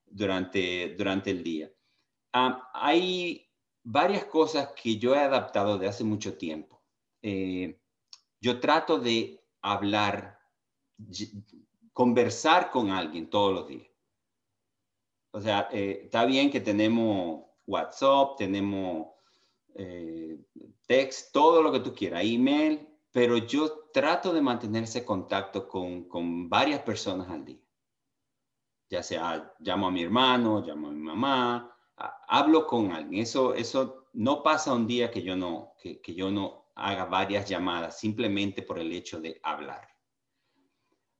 durante, 0.05 0.95
durante 0.95 1.31
el 1.31 1.43
día 1.43 1.71
hay 2.31 3.47
varias 3.83 4.25
cosas 4.25 4.73
que 4.73 4.97
yo 4.97 5.15
he 5.15 5.19
adaptado 5.19 5.77
de 5.77 5.87
hace 5.87 6.03
mucho 6.03 6.37
tiempo. 6.37 6.83
Eh, 7.21 7.79
yo 8.39 8.59
trato 8.59 8.99
de 8.99 9.43
hablar, 9.61 10.39
conversar 11.93 12.71
con 12.71 12.91
alguien 12.91 13.29
todos 13.29 13.53
los 13.53 13.67
días. 13.67 13.89
O 15.31 15.41
sea, 15.41 15.69
eh, 15.71 16.01
está 16.05 16.25
bien 16.25 16.49
que 16.49 16.61
tenemos 16.61 17.45
WhatsApp, 17.67 18.37
tenemos 18.37 19.09
eh, 19.75 20.39
text, 20.89 21.31
todo 21.31 21.61
lo 21.61 21.71
que 21.71 21.81
tú 21.81 21.93
quieras, 21.93 22.23
email, 22.25 22.89
pero 23.11 23.37
yo 23.37 23.89
trato 23.93 24.33
de 24.33 24.41
mantener 24.41 24.83
ese 24.85 25.05
contacto 25.05 25.67
con, 25.67 26.05
con 26.05 26.49
varias 26.49 26.81
personas 26.81 27.29
al 27.29 27.45
día. 27.45 27.61
Ya 28.89 29.03
sea 29.03 29.53
llamo 29.59 29.87
a 29.87 29.91
mi 29.91 30.01
hermano, 30.01 30.63
llamo 30.65 30.87
a 30.87 30.91
mi 30.91 31.01
mamá, 31.01 31.71
hablo 32.27 32.65
con 32.65 32.91
alguien. 32.91 33.21
Eso, 33.21 33.53
eso 33.53 34.07
no 34.13 34.41
pasa 34.41 34.73
un 34.73 34.87
día 34.87 35.11
que 35.11 35.21
yo 35.21 35.35
no, 35.35 35.73
que, 35.79 36.01
que 36.01 36.15
yo 36.15 36.31
no 36.31 36.71
haga 36.73 37.05
varias 37.05 37.47
llamadas 37.47 37.99
simplemente 37.99 38.63
por 38.63 38.79
el 38.79 38.91
hecho 38.91 39.21
de 39.21 39.39
hablar. 39.43 39.87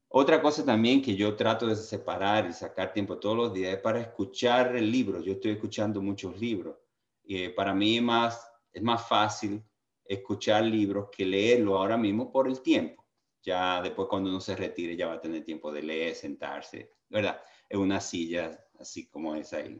Otra 0.07 0.41
cosa 0.41 0.65
también 0.65 0.99
que 0.99 1.15
yo 1.15 1.35
trato 1.35 1.67
de 1.67 1.75
separar 1.75 2.47
y 2.49 2.53
sacar 2.53 2.91
tiempo 2.91 3.19
todos 3.19 3.37
los 3.37 3.53
días 3.53 3.75
es 3.75 3.81
para 3.81 4.01
escuchar 4.01 4.75
el 4.75 4.91
libro. 4.91 5.21
Yo 5.21 5.33
estoy 5.33 5.51
escuchando 5.51 6.01
muchos 6.01 6.39
libros. 6.39 6.75
Y 7.23 7.49
para 7.49 7.75
mí 7.75 7.97
es 7.97 8.01
más, 8.03 8.49
es 8.71 8.81
más 8.81 9.07
fácil 9.07 9.63
escuchar 10.05 10.63
libros 10.63 11.09
que 11.11 11.25
leerlo 11.25 11.77
ahora 11.77 11.97
mismo 11.97 12.31
por 12.31 12.47
el 12.47 12.61
tiempo. 12.61 13.05
Ya 13.41 13.81
después 13.81 14.07
cuando 14.09 14.29
uno 14.29 14.41
se 14.41 14.55
retire 14.55 14.95
ya 14.95 15.07
va 15.07 15.13
a 15.13 15.21
tener 15.21 15.45
tiempo 15.45 15.71
de 15.71 15.83
leer, 15.83 16.15
sentarse, 16.15 16.93
¿verdad? 17.09 17.41
En 17.69 17.79
una 17.79 18.01
silla 18.01 18.59
así 18.79 19.07
como 19.07 19.35
esa 19.35 19.57
ahí 19.57 19.77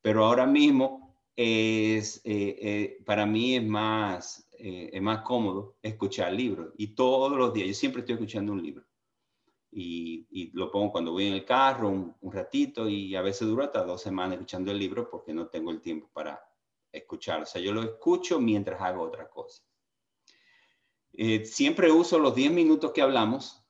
pero 0.00 0.24
ahora 0.24 0.46
mismo 0.46 1.16
es, 1.36 2.20
eh, 2.24 2.56
eh, 2.60 3.02
para 3.04 3.26
mí 3.26 3.56
es 3.56 3.64
más, 3.64 4.48
eh, 4.58 4.90
es 4.92 5.02
más 5.02 5.22
cómodo 5.22 5.76
escuchar 5.82 6.32
libros 6.32 6.72
y 6.76 6.94
todos 6.94 7.36
los 7.36 7.52
días, 7.52 7.68
yo 7.68 7.74
siempre 7.74 8.00
estoy 8.00 8.14
escuchando 8.14 8.52
un 8.52 8.62
libro 8.62 8.84
y, 9.70 10.50
lo 10.54 10.70
pongo 10.70 10.92
cuando 10.92 11.12
voy 11.12 11.26
en 11.26 11.34
el 11.34 11.44
carro 11.44 11.90
un, 11.90 12.16
un, 12.20 12.32
ratito 12.32 12.88
y 12.88 13.14
a 13.14 13.22
veces 13.22 13.46
dura 13.46 13.66
hasta 13.66 13.84
dos 13.84 14.00
semanas 14.00 14.34
escuchando 14.34 14.72
el 14.72 14.78
libro 14.78 15.10
porque 15.10 15.32
no 15.32 15.48
tengo 15.48 15.70
el 15.70 15.80
tiempo 15.80 16.08
para 16.12 16.40
escuchar, 16.92 17.42
o 17.42 17.46
sea, 17.46 17.60
yo 17.60 17.72
lo 17.72 17.82
escucho 17.82 18.40
mientras 18.40 18.80
hago 18.80 19.02
otra 19.02 19.28
cosa. 19.28 19.62
siempre 21.44 21.90
uso 21.90 22.18
los 22.18 22.34
10 22.34 22.52
minutos 22.52 22.92
que 22.92 23.02
hablamos 23.02 23.64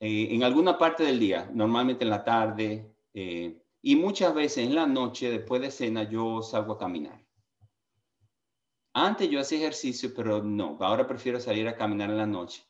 en 0.00 0.42
alguna 0.42 0.78
parte 0.78 1.04
del 1.04 1.20
día, 1.20 1.48
normalmente 1.52 2.04
en 2.04 2.10
la 2.10 2.24
tarde, 2.24 2.92
y 3.84 3.96
muchas 3.96 4.32
veces 4.34 4.66
en 4.66 4.74
la 4.74 4.86
noche, 4.86 5.30
después 5.30 5.60
de 5.60 5.70
cena, 5.70 6.08
yo 6.08 6.40
salgo 6.42 6.74
a 6.74 6.78
caminar. 6.78 7.22
Antes 8.94 9.28
yo 9.30 9.40
hacía 9.40 9.58
ejercicio, 9.58 10.12
pero 10.14 10.42
no, 10.42 10.76
ahora 10.80 11.06
prefiero 11.06 11.40
salir 11.40 11.66
a 11.66 11.76
caminar 11.76 12.10
en 12.10 12.18
la 12.18 12.26
noche. 12.26 12.62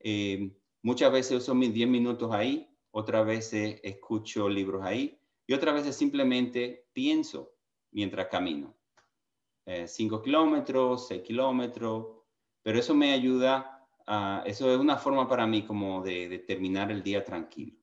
Eh, 0.00 0.54
muchas 0.82 1.10
veces 1.10 1.38
uso 1.38 1.54
mis 1.54 1.72
10 1.72 1.88
minutos 1.88 2.32
ahí, 2.32 2.68
otras 2.90 3.24
veces 3.24 3.80
escucho 3.82 4.48
libros 4.48 4.84
ahí 4.84 5.20
y 5.46 5.54
otras 5.54 5.74
veces 5.74 5.96
simplemente 5.96 6.88
pienso 6.92 7.54
mientras 7.92 8.26
camino. 8.26 8.76
5 9.86 10.16
eh, 10.16 10.22
kilómetros, 10.22 11.08
6 11.08 11.22
kilómetros, 11.22 12.06
pero 12.62 12.78
eso 12.78 12.94
me 12.94 13.12
ayuda, 13.12 13.86
a, 14.06 14.42
eso 14.46 14.72
es 14.72 14.78
una 14.78 14.96
forma 14.96 15.28
para 15.28 15.46
mí 15.46 15.62
como 15.62 16.02
de, 16.02 16.28
de 16.28 16.38
terminar 16.38 16.90
el 16.90 17.02
día 17.02 17.24
tranquilo. 17.24 17.76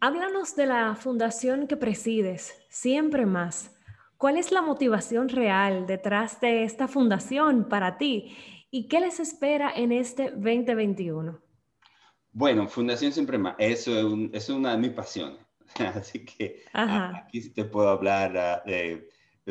Háblanos 0.00 0.56
de 0.56 0.66
la 0.66 0.94
fundación 0.94 1.66
que 1.66 1.76
presides, 1.76 2.56
Siempre 2.68 3.26
Más. 3.26 3.76
¿Cuál 4.16 4.36
es 4.36 4.52
la 4.52 4.60
motivación 4.60 5.30
real 5.30 5.86
detrás 5.86 6.40
de 6.40 6.64
esta 6.64 6.88
fundación 6.88 7.68
para 7.68 7.96
ti 7.96 8.36
y 8.70 8.86
qué 8.86 9.00
les 9.00 9.18
espera 9.18 9.72
en 9.74 9.92
este 9.92 10.30
2021? 10.30 11.40
Bueno, 12.32 12.68
Fundación 12.68 13.12
Siempre 13.12 13.38
Más, 13.38 13.56
eso 13.58 13.92
es, 14.32 14.48
una 14.50 14.72
de 14.72 14.78
mis 14.78 14.90
pasiones. 14.90 15.38
Así 15.94 16.24
que 16.24 16.64
aquí 16.72 17.40
sí 17.40 17.50
te 17.50 17.64
puedo 17.64 17.88
hablar 17.88 18.62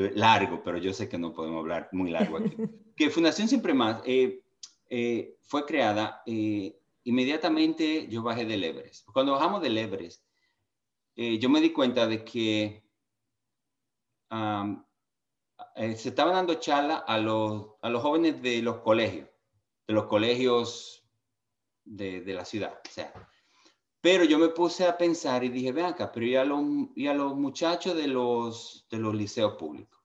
ah, 0.07 0.11
largo, 0.15 0.61
pero 0.63 0.77
yo 0.77 0.93
sé 0.93 1.09
que 1.09 1.17
no 1.17 1.33
podemos 1.33 1.59
hablar 1.59 1.89
muy 1.91 2.11
largo 2.11 2.37
aquí. 2.37 2.55
que 2.95 3.09
Fundación 3.09 3.47
Siempre 3.47 3.73
Más 3.73 4.01
eh, 4.05 4.41
eh, 4.89 5.37
fue 5.41 5.65
creada, 5.65 6.21
eh, 6.25 6.79
inmediatamente 7.03 8.07
yo 8.07 8.23
bajé 8.23 8.45
del 8.45 8.63
Everest. 8.63 9.07
Cuando 9.11 9.33
bajamos 9.33 9.61
del 9.61 9.77
Everest, 9.77 10.23
eh, 11.15 11.39
yo 11.39 11.49
me 11.49 11.61
di 11.61 11.71
cuenta 11.71 12.07
de 12.07 12.23
que 12.23 12.83
eh, 15.75 15.95
se 15.95 16.09
estaban 16.09 16.33
dando 16.33 16.55
charlas 16.55 17.03
a 17.07 17.17
los, 17.17 17.67
a 17.81 17.89
los 17.89 18.01
jóvenes 18.01 18.41
de 18.41 18.61
los 18.61 18.77
colegios, 18.77 19.27
de 19.87 19.93
los 19.93 20.05
colegios 20.05 21.03
de, 21.83 22.21
de 22.21 22.33
la 22.33 22.45
ciudad. 22.45 22.79
O 22.85 22.91
sea, 22.91 23.13
pero 24.01 24.23
yo 24.23 24.39
me 24.39 24.49
puse 24.49 24.85
a 24.85 24.97
pensar 24.97 25.43
y 25.43 25.49
dije, 25.49 25.71
ven 25.71 25.85
acá, 25.85 26.11
pero 26.11 26.25
¿y 26.25 26.35
a 26.35 26.45
los, 26.45 26.61
y 26.95 27.07
a 27.07 27.13
los 27.13 27.35
muchachos 27.35 27.95
de 27.95 28.07
los, 28.07 28.85
de 28.89 28.97
los 28.97 29.13
liceos 29.13 29.55
públicos? 29.55 29.99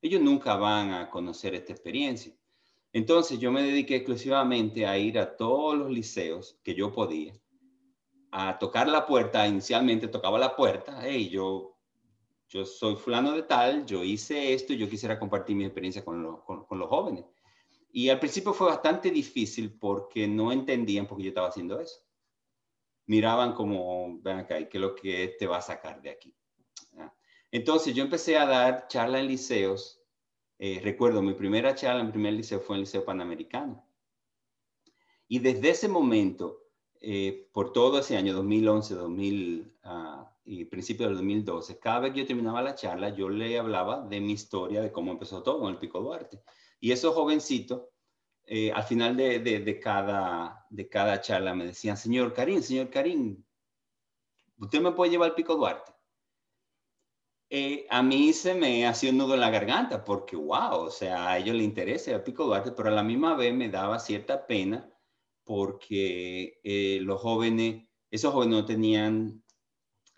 Ellos 0.00 0.20
nunca 0.20 0.56
van 0.56 0.92
a 0.92 1.10
conocer 1.10 1.54
esta 1.54 1.72
experiencia. 1.72 2.34
Entonces 2.92 3.38
yo 3.38 3.52
me 3.52 3.62
dediqué 3.62 3.96
exclusivamente 3.96 4.86
a 4.86 4.96
ir 4.96 5.18
a 5.18 5.36
todos 5.36 5.76
los 5.76 5.90
liceos 5.90 6.58
que 6.62 6.74
yo 6.74 6.92
podía 6.92 7.34
a 8.38 8.58
tocar 8.58 8.86
la 8.88 9.06
puerta, 9.06 9.46
inicialmente 9.46 10.08
tocaba 10.08 10.38
la 10.38 10.54
puerta, 10.54 11.00
hey, 11.02 11.28
yo, 11.30 11.78
yo 12.48 12.66
soy 12.66 12.96
fulano 12.96 13.32
de 13.32 13.42
tal, 13.42 13.86
yo 13.86 14.04
hice 14.04 14.52
esto, 14.52 14.74
yo 14.74 14.90
quisiera 14.90 15.18
compartir 15.18 15.56
mi 15.56 15.64
experiencia 15.64 16.04
con, 16.04 16.42
con, 16.42 16.78
los 16.78 16.88
jóvenes. 16.88 17.24
Y 17.92 18.10
al 18.10 18.18
principio 18.18 18.52
fue 18.52 18.66
bastante 18.66 19.10
difícil 19.10 19.78
porque 19.78 20.28
no 20.28 20.52
entendían 20.52 21.06
por 21.06 21.16
qué 21.16 21.24
yo 21.24 21.28
estaba 21.30 21.48
haciendo 21.48 21.80
eso. 21.80 22.00
Miraban 23.06 23.54
como, 23.54 24.20
ven 24.20 24.38
acá, 24.38 24.56
¿qué 24.68 24.78
es 24.78 24.80
lo 24.80 24.94
que 24.94 25.36
te 25.38 25.46
va 25.46 25.58
a 25.58 25.62
sacar 25.62 26.02
de 26.02 26.10
aquí? 26.10 26.34
Entonces 27.50 27.94
yo 27.94 28.04
empecé 28.04 28.36
a 28.36 28.46
dar 28.46 28.88
charlas 28.88 29.20
en 29.20 29.28
liceos. 29.28 30.02
Eh, 30.58 30.80
recuerdo, 30.82 31.22
mi 31.22 31.34
primera 31.34 31.74
charla 31.74 32.02
en 32.02 32.10
primer 32.10 32.34
liceo 32.34 32.60
fue 32.60 32.76
en 32.76 32.78
el 32.78 32.80
Liceo 32.82 33.04
Panamericano. 33.04 33.86
Y 35.28 35.38
desde 35.38 35.70
ese 35.70 35.88
momento, 35.88 36.66
eh, 37.00 37.48
por 37.52 37.72
todo 37.72 37.98
ese 37.98 38.16
año, 38.16 38.34
2011, 38.34 38.94
2000 38.94 39.78
uh, 39.84 40.24
y 40.44 40.64
principio 40.66 41.06
del 41.06 41.16
2012, 41.16 41.78
cada 41.78 42.00
vez 42.00 42.12
que 42.12 42.20
yo 42.20 42.26
terminaba 42.26 42.62
la 42.62 42.74
charla, 42.74 43.10
yo 43.10 43.28
le 43.28 43.58
hablaba 43.58 44.02
de 44.02 44.20
mi 44.20 44.32
historia, 44.32 44.82
de 44.82 44.92
cómo 44.92 45.12
empezó 45.12 45.42
todo 45.42 45.60
con 45.60 45.72
el 45.72 45.78
Pico 45.78 46.00
Duarte. 46.00 46.42
Y 46.80 46.92
esos 46.92 47.14
jovencitos, 47.14 47.82
eh, 48.46 48.70
al 48.72 48.84
final 48.84 49.16
de, 49.16 49.40
de, 49.40 49.80
cada, 49.80 50.66
de 50.70 50.88
cada 50.88 51.20
charla, 51.20 51.52
me 51.54 51.66
decían, 51.66 51.96
señor 51.96 52.32
Karim, 52.32 52.62
señor 52.62 52.90
Karim, 52.90 53.44
¿usted 54.58 54.80
me 54.80 54.92
puede 54.92 55.10
llevar 55.10 55.30
al 55.30 55.34
Pico 55.34 55.56
Duarte? 55.56 55.92
Eh, 57.50 57.86
a 57.90 58.02
mí 58.02 58.32
se 58.32 58.54
me 58.54 58.86
hacía 58.86 59.10
un 59.10 59.18
nudo 59.18 59.34
en 59.34 59.40
la 59.40 59.50
garganta 59.50 60.04
porque, 60.04 60.36
wow, 60.36 60.74
o 60.86 60.90
sea, 60.90 61.28
a 61.30 61.38
ellos 61.38 61.56
les 61.56 61.64
interesa 61.64 62.12
el 62.12 62.22
Pico 62.22 62.44
Duarte, 62.44 62.72
pero 62.72 62.88
a 62.88 62.92
la 62.92 63.02
misma 63.02 63.34
vez 63.34 63.52
me 63.52 63.68
daba 63.68 63.98
cierta 63.98 64.46
pena 64.46 64.88
porque 65.44 66.60
eh, 66.64 66.98
los 67.02 67.20
jóvenes, 67.20 67.88
esos 68.10 68.32
jóvenes 68.32 68.58
no 68.58 68.64
tenían 68.64 69.44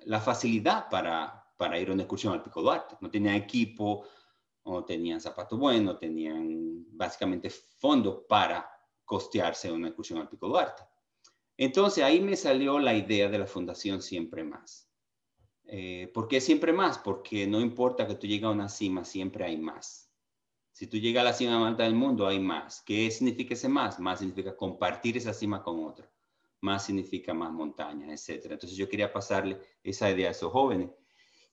la 0.04 0.20
facilidad 0.20 0.88
para, 0.90 1.52
para 1.56 1.78
ir 1.78 1.90
a 1.90 1.92
una 1.92 2.02
excursión 2.02 2.32
al 2.34 2.42
Pico 2.42 2.62
Duarte, 2.62 2.96
no 3.00 3.10
tenían 3.10 3.34
equipo, 3.34 4.06
no 4.72 4.84
tenían 4.84 5.20
zapatos 5.20 5.58
buenos, 5.58 5.98
tenían 5.98 6.86
básicamente 6.90 7.50
fondos 7.50 8.24
para 8.28 8.70
costearse 9.04 9.72
una 9.72 9.88
excursión 9.88 10.18
al 10.18 10.28
Pico 10.28 10.48
Duarte. 10.48 10.82
Entonces 11.56 12.04
ahí 12.04 12.20
me 12.20 12.36
salió 12.36 12.78
la 12.78 12.94
idea 12.94 13.28
de 13.28 13.38
la 13.38 13.46
Fundación 13.46 14.00
Siempre 14.00 14.44
Más. 14.44 14.88
Eh, 15.70 16.10
¿Por 16.14 16.28
qué 16.28 16.40
siempre 16.40 16.72
más? 16.72 16.98
Porque 16.98 17.46
no 17.46 17.60
importa 17.60 18.06
que 18.06 18.14
tú 18.14 18.26
llegues 18.26 18.44
a 18.44 18.50
una 18.50 18.70
cima, 18.70 19.04
siempre 19.04 19.44
hay 19.44 19.58
más. 19.58 20.10
Si 20.72 20.86
tú 20.86 20.96
llegas 20.96 21.20
a 21.22 21.24
la 21.24 21.32
cima 21.34 21.58
más 21.58 21.70
alta 21.70 21.82
del 21.82 21.94
mundo, 21.94 22.26
hay 22.26 22.40
más. 22.40 22.80
¿Qué 22.82 23.10
significa 23.10 23.54
ese 23.54 23.68
más? 23.68 24.00
Más 24.00 24.20
significa 24.20 24.56
compartir 24.56 25.18
esa 25.18 25.34
cima 25.34 25.62
con 25.62 25.84
otro. 25.84 26.08
Más 26.62 26.86
significa 26.86 27.34
más 27.34 27.52
montañas, 27.52 28.28
etc. 28.28 28.52
Entonces 28.52 28.78
yo 28.78 28.88
quería 28.88 29.12
pasarle 29.12 29.60
esa 29.82 30.10
idea 30.10 30.28
a 30.28 30.30
esos 30.30 30.50
jóvenes. 30.50 30.90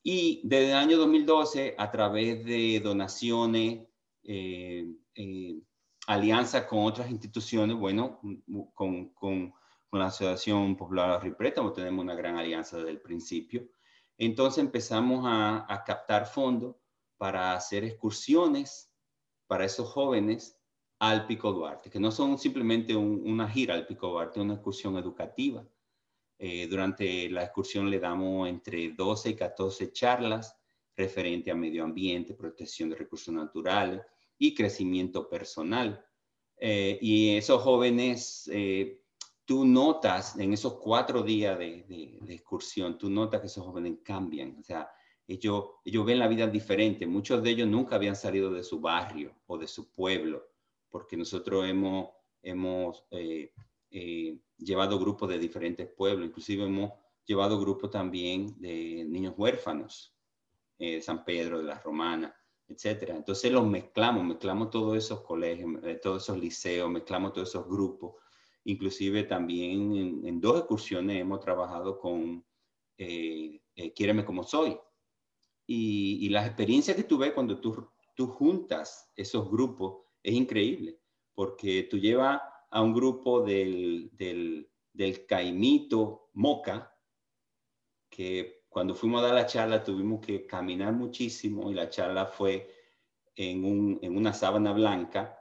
Y 0.08 0.39
desde 0.44 0.70
el 0.70 0.76
año 0.76 0.98
2012, 0.98 1.74
a 1.80 1.89
través 1.89 2.46
de 2.46 2.80
donaciones, 2.80 3.88
eh, 4.22 4.86
eh, 5.15 5.60
alianza 6.06 6.68
con 6.68 6.86
otras 6.86 7.10
instituciones, 7.10 7.76
bueno, 7.76 8.22
con, 8.76 9.10
con, 9.15 9.52
con 9.89 10.00
la 10.00 10.06
Asociación 10.06 10.78
Popular 10.78 11.24
de 11.24 11.32
Préstamo 11.32 11.74
tenemos 11.74 12.04
una 12.04 12.13
gran 12.13 12.38
alianza 12.38 12.78
desde 12.78 12.91
el 12.91 13.02
principio. 13.02 13.68
Entonces 14.15 14.63
empezamos 14.63 15.26
a, 15.26 15.65
a 15.68 15.84
captar 15.84 16.28
fondos 16.28 16.76
para 17.18 17.56
hacer 17.56 17.84
excursiones 17.84 18.94
para 19.48 19.65
esos 19.65 19.89
jóvenes 19.89 20.62
al 21.00 21.26
Pico 21.26 21.52
Duarte, 21.52 21.89
que 21.89 22.00
no 22.00 22.12
son 22.12 22.38
simplemente 22.38 22.96
una 22.96 23.50
gira 23.50 23.74
al 23.74 23.88
Pico 23.88 24.10
Duarte, 24.10 24.39
una 24.39 24.54
excursión 24.54 24.98
educativa. 24.98 25.68
Eh, 26.38 26.67
durante 26.67 27.30
la 27.30 27.43
excursión 27.43 27.89
le 27.89 28.00
damos 28.00 28.48
entre 28.50 28.89
12 28.89 29.30
y 29.30 29.36
14 29.36 29.91
charlas 29.91 30.58
referente 30.95 31.52
a 31.52 31.56
medio 31.56 31.84
ambiente, 31.84 32.34
protección 32.34 32.89
de 32.89 32.95
recursos 32.95 33.34
naturales 33.34 34.02
y 34.38 34.54
crecimiento 34.54 35.30
personal. 35.30 36.04
Eh, 36.58 36.98
y 37.02 37.36
esos 37.36 37.62
jóvenes, 37.62 38.50
eh, 38.52 39.02
tú 39.45 39.65
notas 39.65 40.38
en 40.38 40.54
esos 40.54 40.76
cuatro 40.76 41.21
días 41.21 41.58
de, 41.58 41.86
de, 42.21 42.34
excursión, 42.34 42.98
tú 42.98 43.10
notas 43.10 43.41
que 43.41 43.48
esos 43.48 43.65
jóvenes 43.65 44.00
cambian. 44.04 44.58
O 44.60 44.63
sea, 44.63 44.89
ellos, 45.28 45.65
ellos 45.84 46.06
ven 46.06 46.19
la 46.19 46.28
vida 46.28 46.48
diferente. 46.48 47.06
Muchos 47.06 47.41
de 47.41 47.50
ellos 47.52 47.67
nunca 47.67 47.95
habían 47.95 48.15
salido 48.15 48.52
de 48.52 48.63
su 48.63 48.80
barrio 48.80 49.36
o 49.48 49.58
de 49.58 49.67
su 49.67 49.91
pueblo, 49.91 50.43
porque 50.89 51.17
nosotros 51.17 51.67
hemos, 51.67 52.10
hemos 52.41 53.06
eh, 53.12 53.52
eh, 53.91 54.38
llevado 54.58 55.00
grupos 55.00 55.30
de 55.30 55.39
diferentes 55.39 55.88
pueblos, 55.88 56.28
inclusive 56.28 56.65
hemos 56.65 56.91
llevado 57.26 57.60
grupos 57.60 57.89
también 57.89 58.60
de 58.60 59.06
niños 59.08 59.34
huérfanos, 59.38 60.15
eh, 60.78 61.02
San 61.02 61.26
Pedro, 61.26 61.60
de 61.60 61.65
la 61.65 61.80
Romana, 61.80 62.36
etcétera. 62.68 63.15
Entonces 63.15 63.52
los 63.52 63.65
mezclamos, 63.65 64.24
mezclamos 64.24 64.70
todos 64.70 64.98
esos 64.98 65.22
colegios, 65.22 65.82
todos 66.02 66.24
esos 66.24 66.38
liceos, 66.38 66.89
mezclamos 66.89 67.34
todos 67.34 67.50
esos 67.50 67.68
grupos. 67.68 68.15
Inclusive 68.63 69.24
también 69.24 70.26
en, 70.26 70.41
dos 70.41 70.60
excursiones 70.60 71.22
hemos 71.22 71.39
trabajado 71.39 72.00
con 72.00 72.44
eh, 72.98 73.62
como 74.26 74.44
soy, 74.44 74.78
y, 75.68 76.30
las 76.30 76.46
experiencias 76.46 76.96
que 76.96 77.04
tú 77.04 77.18
ves 77.18 77.34
cuando 77.34 77.60
tú, 77.60 77.89
tú 78.15 78.28
juntas 78.28 79.12
esos 79.15 79.50
grupos 79.50 80.04
es 80.22 80.34
increíble, 80.34 81.00
porque 81.34 81.84
tú 81.84 81.98
llevas 81.98 82.41
a 82.76 82.82
un 82.82 82.94
grupo 82.94 83.42
del, 83.42 84.10
del, 84.12 84.70
del 84.92 85.26
Caimito 85.26 86.30
Moca, 86.34 86.94
que 88.10 88.66
cuando 88.68 88.94
fuimos 88.94 89.22
a 89.22 89.28
dar 89.28 89.36
la 89.36 89.46
charla 89.46 89.82
tuvimos 89.82 90.20
que 90.20 90.46
caminar 90.46 90.92
muchísimo 90.92 91.72
y 91.72 91.74
la 91.74 91.90
charla 91.90 92.26
fue 92.26 92.70
en, 93.34 93.64
un, 93.64 94.00
en 94.02 94.18
una 94.18 94.34
sábana 94.34 94.74
blanca 94.74 95.40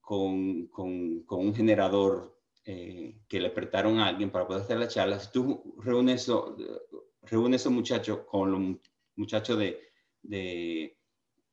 con, 0.00 0.66
con, 0.66 1.22
con 1.22 1.46
un 1.46 1.54
generador 1.54 2.36
eh, 2.64 3.20
que 3.28 3.38
le 3.38 3.50
prestaron 3.50 4.00
a 4.00 4.08
alguien 4.08 4.32
para 4.32 4.48
poder 4.48 4.62
hacer 4.62 4.78
la 4.78 4.88
charla. 4.88 5.20
Si 5.20 5.30
tú 5.30 5.76
reúnes, 5.84 6.28
reúnes 7.22 7.60
a 7.60 7.62
esos 7.62 7.72
muchachos 7.72 8.22
con 8.26 8.50
los 8.50 8.80
muchacho 9.14 9.54
de, 9.54 9.80
de, 10.20 10.98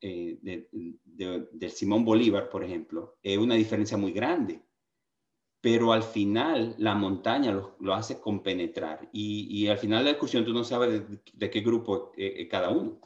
eh, 0.00 0.38
del 0.42 1.70
Simón 1.70 2.04
Bolívar, 2.04 2.48
por 2.48 2.64
ejemplo, 2.64 3.16
es 3.22 3.38
una 3.38 3.54
diferencia 3.54 3.96
muy 3.96 4.10
grande. 4.10 4.60
Pero 5.64 5.92
al 5.92 6.02
final 6.02 6.74
la 6.78 6.94
montaña 6.94 7.50
lo, 7.50 7.76
lo 7.80 7.94
hace 7.94 8.20
compenetrar 8.20 9.08
y, 9.12 9.48
y, 9.50 9.68
al 9.68 9.78
final 9.78 10.00
de 10.00 10.04
la 10.04 10.10
excursión 10.10 10.44
tú 10.44 10.52
no 10.52 10.62
sabes 10.62 11.02
de, 11.32 11.50
qué 11.50 11.60
grupo 11.60 12.12
es 12.16 12.48
cada 12.48 12.68
uno. 12.68 13.00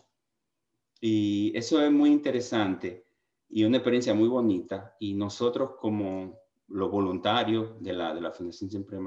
Y 1.00 1.56
eso 1.56 1.80
es 1.80 1.92
muy 1.92 2.10
interesante 2.10 3.06
y 3.48 3.62
una 3.62 3.76
experiencia 3.76 4.12
muy 4.12 4.28
bonita. 4.28 4.96
Y 4.98 5.14
nosotros 5.14 5.76
como 5.80 6.36
los 6.66 6.90
voluntarios 6.90 7.80
de 7.80 7.92
la, 7.92 8.12
de 8.12 8.20
la 8.20 8.32
Fundación 8.32 8.68
Siempre 8.70 8.98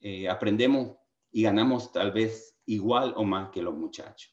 eh, 0.00 0.28
aprendemos 0.28 0.96
y 1.30 1.42
ganamos 1.42 1.92
tal 1.92 2.10
vez 2.12 2.58
igual 2.64 3.12
o 3.16 3.24
más 3.24 3.50
que 3.50 3.60
los 3.60 3.74
muchachos 3.74 4.32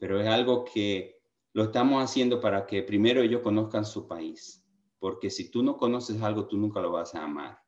pero 0.00 0.18
es 0.18 0.26
algo 0.26 0.64
que 0.64 1.20
lo 1.52 1.64
estamos 1.64 2.02
haciendo 2.02 2.40
para 2.40 2.66
que 2.66 2.82
primero 2.82 3.20
ellos 3.20 3.42
conozcan 3.42 3.84
su 3.84 4.08
país, 4.08 4.64
porque 4.98 5.28
si 5.28 5.50
tú 5.50 5.62
no 5.62 5.76
conoces 5.76 6.22
algo, 6.22 6.46
tú 6.46 6.56
nunca 6.56 6.80
lo 6.80 6.90
vas 6.90 7.14
a 7.14 7.22
amar. 7.22 7.59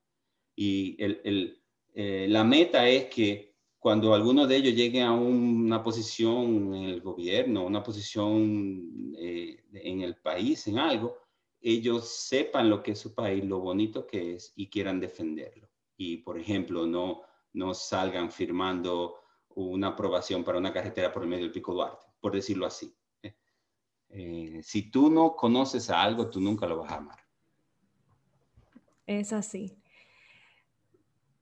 Y 0.54 0.96
eh, 0.98 2.26
la 2.28 2.44
meta 2.44 2.88
es 2.88 3.06
que 3.06 3.54
cuando 3.78 4.14
alguno 4.14 4.46
de 4.46 4.56
ellos 4.56 4.74
llegue 4.74 5.02
a 5.02 5.12
una 5.12 5.82
posición 5.82 6.74
en 6.74 6.84
el 6.84 7.00
gobierno, 7.00 7.64
una 7.64 7.82
posición 7.82 9.14
eh, 9.18 9.64
en 9.72 10.02
el 10.02 10.16
país, 10.16 10.66
en 10.68 10.78
algo, 10.78 11.18
ellos 11.60 12.08
sepan 12.08 12.70
lo 12.70 12.82
que 12.82 12.92
es 12.92 12.98
su 12.98 13.14
país, 13.14 13.44
lo 13.44 13.60
bonito 13.60 14.06
que 14.06 14.34
es 14.34 14.52
y 14.56 14.68
quieran 14.68 15.00
defenderlo. 15.00 15.68
Y, 15.96 16.18
por 16.18 16.38
ejemplo, 16.38 16.86
no, 16.86 17.22
no 17.52 17.74
salgan 17.74 18.30
firmando 18.30 19.16
una 19.54 19.88
aprobación 19.88 20.44
para 20.44 20.58
una 20.58 20.72
carretera 20.72 21.12
por 21.12 21.22
el 21.22 21.28
medio 21.28 21.44
del 21.44 21.52
Pico 21.52 21.74
Duarte 21.74 22.12
por 22.22 22.32
decirlo 22.32 22.64
así. 22.64 22.96
¿eh? 23.22 23.36
Eh, 24.08 24.60
si 24.62 24.90
tú 24.90 25.10
no 25.10 25.34
conoces 25.34 25.90
a 25.90 26.00
algo, 26.00 26.30
tú 26.30 26.40
nunca 26.40 26.66
lo 26.66 26.78
vas 26.78 26.92
a 26.92 26.96
amar. 26.96 27.18
Es 29.06 29.32
así. 29.32 29.76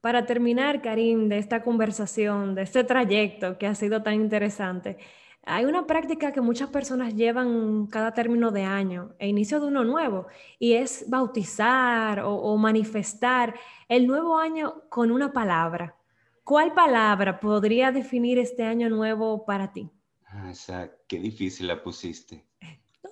Para 0.00 0.24
terminar, 0.24 0.80
Karim, 0.80 1.28
de 1.28 1.38
esta 1.38 1.62
conversación, 1.62 2.54
de 2.54 2.62
este 2.62 2.84
trayecto 2.84 3.58
que 3.58 3.66
ha 3.66 3.74
sido 3.74 4.02
tan 4.02 4.14
interesante, 4.14 4.98
hay 5.44 5.64
una 5.64 5.86
práctica 5.86 6.32
que 6.32 6.40
muchas 6.40 6.70
personas 6.70 7.14
llevan 7.14 7.86
cada 7.86 8.12
término 8.12 8.50
de 8.50 8.64
año 8.64 9.14
e 9.18 9.28
inicio 9.28 9.60
de 9.60 9.66
uno 9.66 9.84
nuevo, 9.84 10.26
y 10.58 10.74
es 10.74 11.04
bautizar 11.08 12.20
o, 12.20 12.34
o 12.34 12.56
manifestar 12.56 13.54
el 13.88 14.06
nuevo 14.06 14.38
año 14.38 14.82
con 14.88 15.10
una 15.10 15.32
palabra. 15.32 15.96
¿Cuál 16.44 16.72
palabra 16.74 17.38
podría 17.38 17.92
definir 17.92 18.38
este 18.38 18.64
año 18.64 18.88
nuevo 18.88 19.44
para 19.44 19.72
ti? 19.72 19.90
Ah, 20.26 20.50
esa, 20.50 20.90
qué 21.06 21.18
difícil 21.18 21.66
la 21.66 21.82
pusiste. 21.82 22.44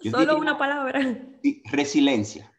Solo 0.03 0.39
una 0.39 0.57
palabra. 0.57 1.01
Resiliencia. 1.71 2.53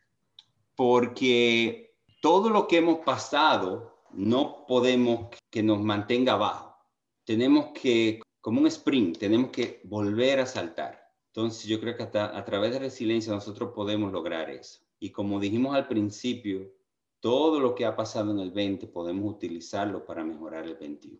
Porque 0.75 1.95
todo 2.21 2.49
lo 2.49 2.67
que 2.67 2.77
hemos 2.77 2.99
pasado 2.99 3.98
no 4.13 4.65
podemos 4.67 5.29
que 5.49 5.63
nos 5.63 5.79
mantenga 5.81 6.33
abajo. 6.33 6.75
Tenemos 7.23 7.71
que, 7.73 8.21
como 8.41 8.61
un 8.61 8.67
sprint, 8.67 9.17
tenemos 9.17 9.51
que 9.51 9.81
volver 9.83 10.39
a 10.39 10.45
saltar. 10.45 11.09
Entonces 11.27 11.65
yo 11.65 11.79
creo 11.79 11.95
que 11.95 12.03
hasta 12.03 12.37
a 12.37 12.43
través 12.43 12.71
de 12.71 12.79
resiliencia 12.79 13.33
nosotros 13.33 13.71
podemos 13.73 14.11
lograr 14.11 14.49
eso. 14.49 14.81
Y 14.99 15.11
como 15.11 15.39
dijimos 15.39 15.75
al 15.75 15.87
principio, 15.87 16.71
todo 17.19 17.59
lo 17.59 17.75
que 17.75 17.85
ha 17.85 17.95
pasado 17.95 18.31
en 18.31 18.39
el 18.39 18.51
20 18.51 18.87
podemos 18.87 19.33
utilizarlo 19.33 20.05
para 20.05 20.23
mejorar 20.23 20.65
el 20.65 20.75
21. 20.75 21.19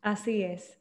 Así 0.00 0.42
es. 0.42 0.78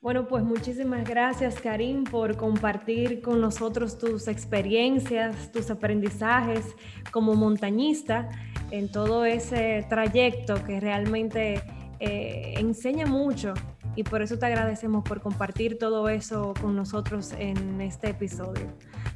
Bueno, 0.00 0.28
pues 0.28 0.44
muchísimas 0.44 1.02
gracias, 1.08 1.60
Karim, 1.60 2.04
por 2.04 2.36
compartir 2.36 3.20
con 3.20 3.40
nosotros 3.40 3.98
tus 3.98 4.28
experiencias, 4.28 5.50
tus 5.50 5.72
aprendizajes 5.72 6.64
como 7.10 7.34
montañista 7.34 8.28
en 8.70 8.92
todo 8.92 9.24
ese 9.24 9.84
trayecto 9.88 10.62
que 10.64 10.78
realmente 10.78 11.62
eh, 11.98 12.54
enseña 12.58 13.06
mucho 13.06 13.54
y 13.96 14.04
por 14.04 14.22
eso 14.22 14.38
te 14.38 14.46
agradecemos 14.46 15.02
por 15.02 15.20
compartir 15.20 15.78
todo 15.78 16.08
eso 16.08 16.54
con 16.60 16.76
nosotros 16.76 17.32
en 17.36 17.80
este 17.80 18.10
episodio. 18.10 18.68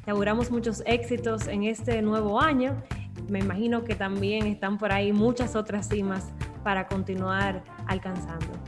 Te 0.03 0.11
auguramos 0.11 0.51
muchos 0.51 0.83
éxitos 0.85 1.47
en 1.47 1.63
este 1.63 2.01
nuevo 2.01 2.41
año. 2.41 2.83
Me 3.29 3.39
imagino 3.39 3.85
que 3.85 3.95
también 3.95 4.47
están 4.47 4.77
por 4.77 4.91
ahí 4.91 5.13
muchas 5.13 5.55
otras 5.55 5.87
cimas 5.87 6.33
para 6.61 6.89
continuar 6.89 7.63
alcanzando. 7.87 8.62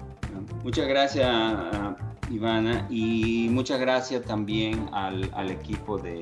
Muchas 0.65 0.87
gracias, 0.87 1.29
Ivana, 2.31 2.87
y 2.89 3.49
muchas 3.51 3.79
gracias 3.79 4.23
también 4.23 4.89
al, 4.93 5.51
equipo 5.51 5.99
de, 5.99 6.19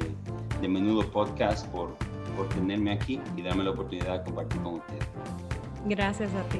de, 0.59 0.67
Menudo 0.67 1.09
Podcast 1.09 1.65
por, 1.67 1.95
por 2.35 2.49
tenerme 2.49 2.91
aquí 2.91 3.21
y 3.37 3.41
darme 3.41 3.63
la 3.63 3.69
oportunidad 3.69 4.19
de 4.19 4.23
compartir 4.25 4.61
con 4.61 4.73
ustedes. 4.73 5.05
Gracias 5.85 6.29
a 6.33 6.43
ti. 6.49 6.59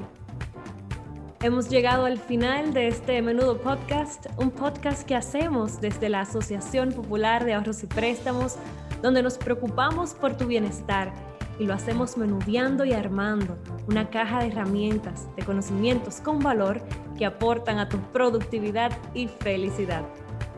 Hemos 1.42 1.70
llegado 1.70 2.06
al 2.06 2.18
final 2.18 2.74
de 2.74 2.88
este 2.88 3.22
Menudo 3.22 3.60
Podcast, 3.60 4.28
un 4.38 4.50
podcast 4.50 5.06
que 5.06 5.16
hacemos 5.16 5.82
desde 5.82 6.08
la 6.08 6.22
Asociación 6.22 6.94
Popular 6.94 7.44
de 7.44 7.54
Ahorros 7.54 7.84
y 7.84 7.88
Préstamos, 7.88 8.56
donde 9.02 9.22
nos 9.22 9.38
preocupamos 9.38 10.14
por 10.14 10.38
tu 10.38 10.48
bienestar 10.48 11.12
y 11.60 11.66
lo 11.66 11.74
hacemos 11.74 12.18
menudeando 12.18 12.86
y 12.86 12.94
armando 12.94 13.58
una 13.88 14.10
caja 14.10 14.40
de 14.40 14.48
herramientas, 14.48 15.28
de 15.36 15.44
conocimientos 15.44 16.22
con 16.22 16.40
valor 16.40 16.82
que 17.18 17.26
aportan 17.26 17.80
a 17.80 17.90
tu 17.90 18.00
productividad 18.12 18.92
y 19.14 19.28
felicidad. 19.28 20.04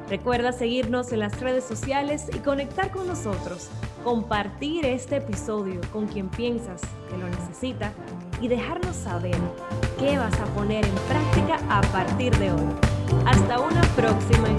Recuerda 0.10 0.52
seguirnos 0.52 1.12
en 1.12 1.20
las 1.20 1.40
redes 1.40 1.64
sociales 1.64 2.28
y 2.34 2.38
conectar 2.38 2.92
con 2.92 3.08
nosotros, 3.08 3.70
compartir 4.04 4.86
este 4.86 5.18
episodio 5.18 5.82
con 5.92 6.06
quien 6.06 6.30
piensas 6.30 6.82
que 7.10 7.18
lo 7.18 7.28
necesita 7.28 7.92
y 8.40 8.48
dejarnos 8.48 8.96
saber 8.96 9.38
qué 9.98 10.18
vas 10.18 10.40
a 10.40 10.46
poner 10.54 10.86
en 10.86 10.96
práctica 11.08 11.58
a 11.70 11.82
partir 11.92 12.36
de 12.38 12.52
hoy. 12.52 12.70
Hasta 13.26 13.60
una 13.60 13.82
próxima 13.96 14.50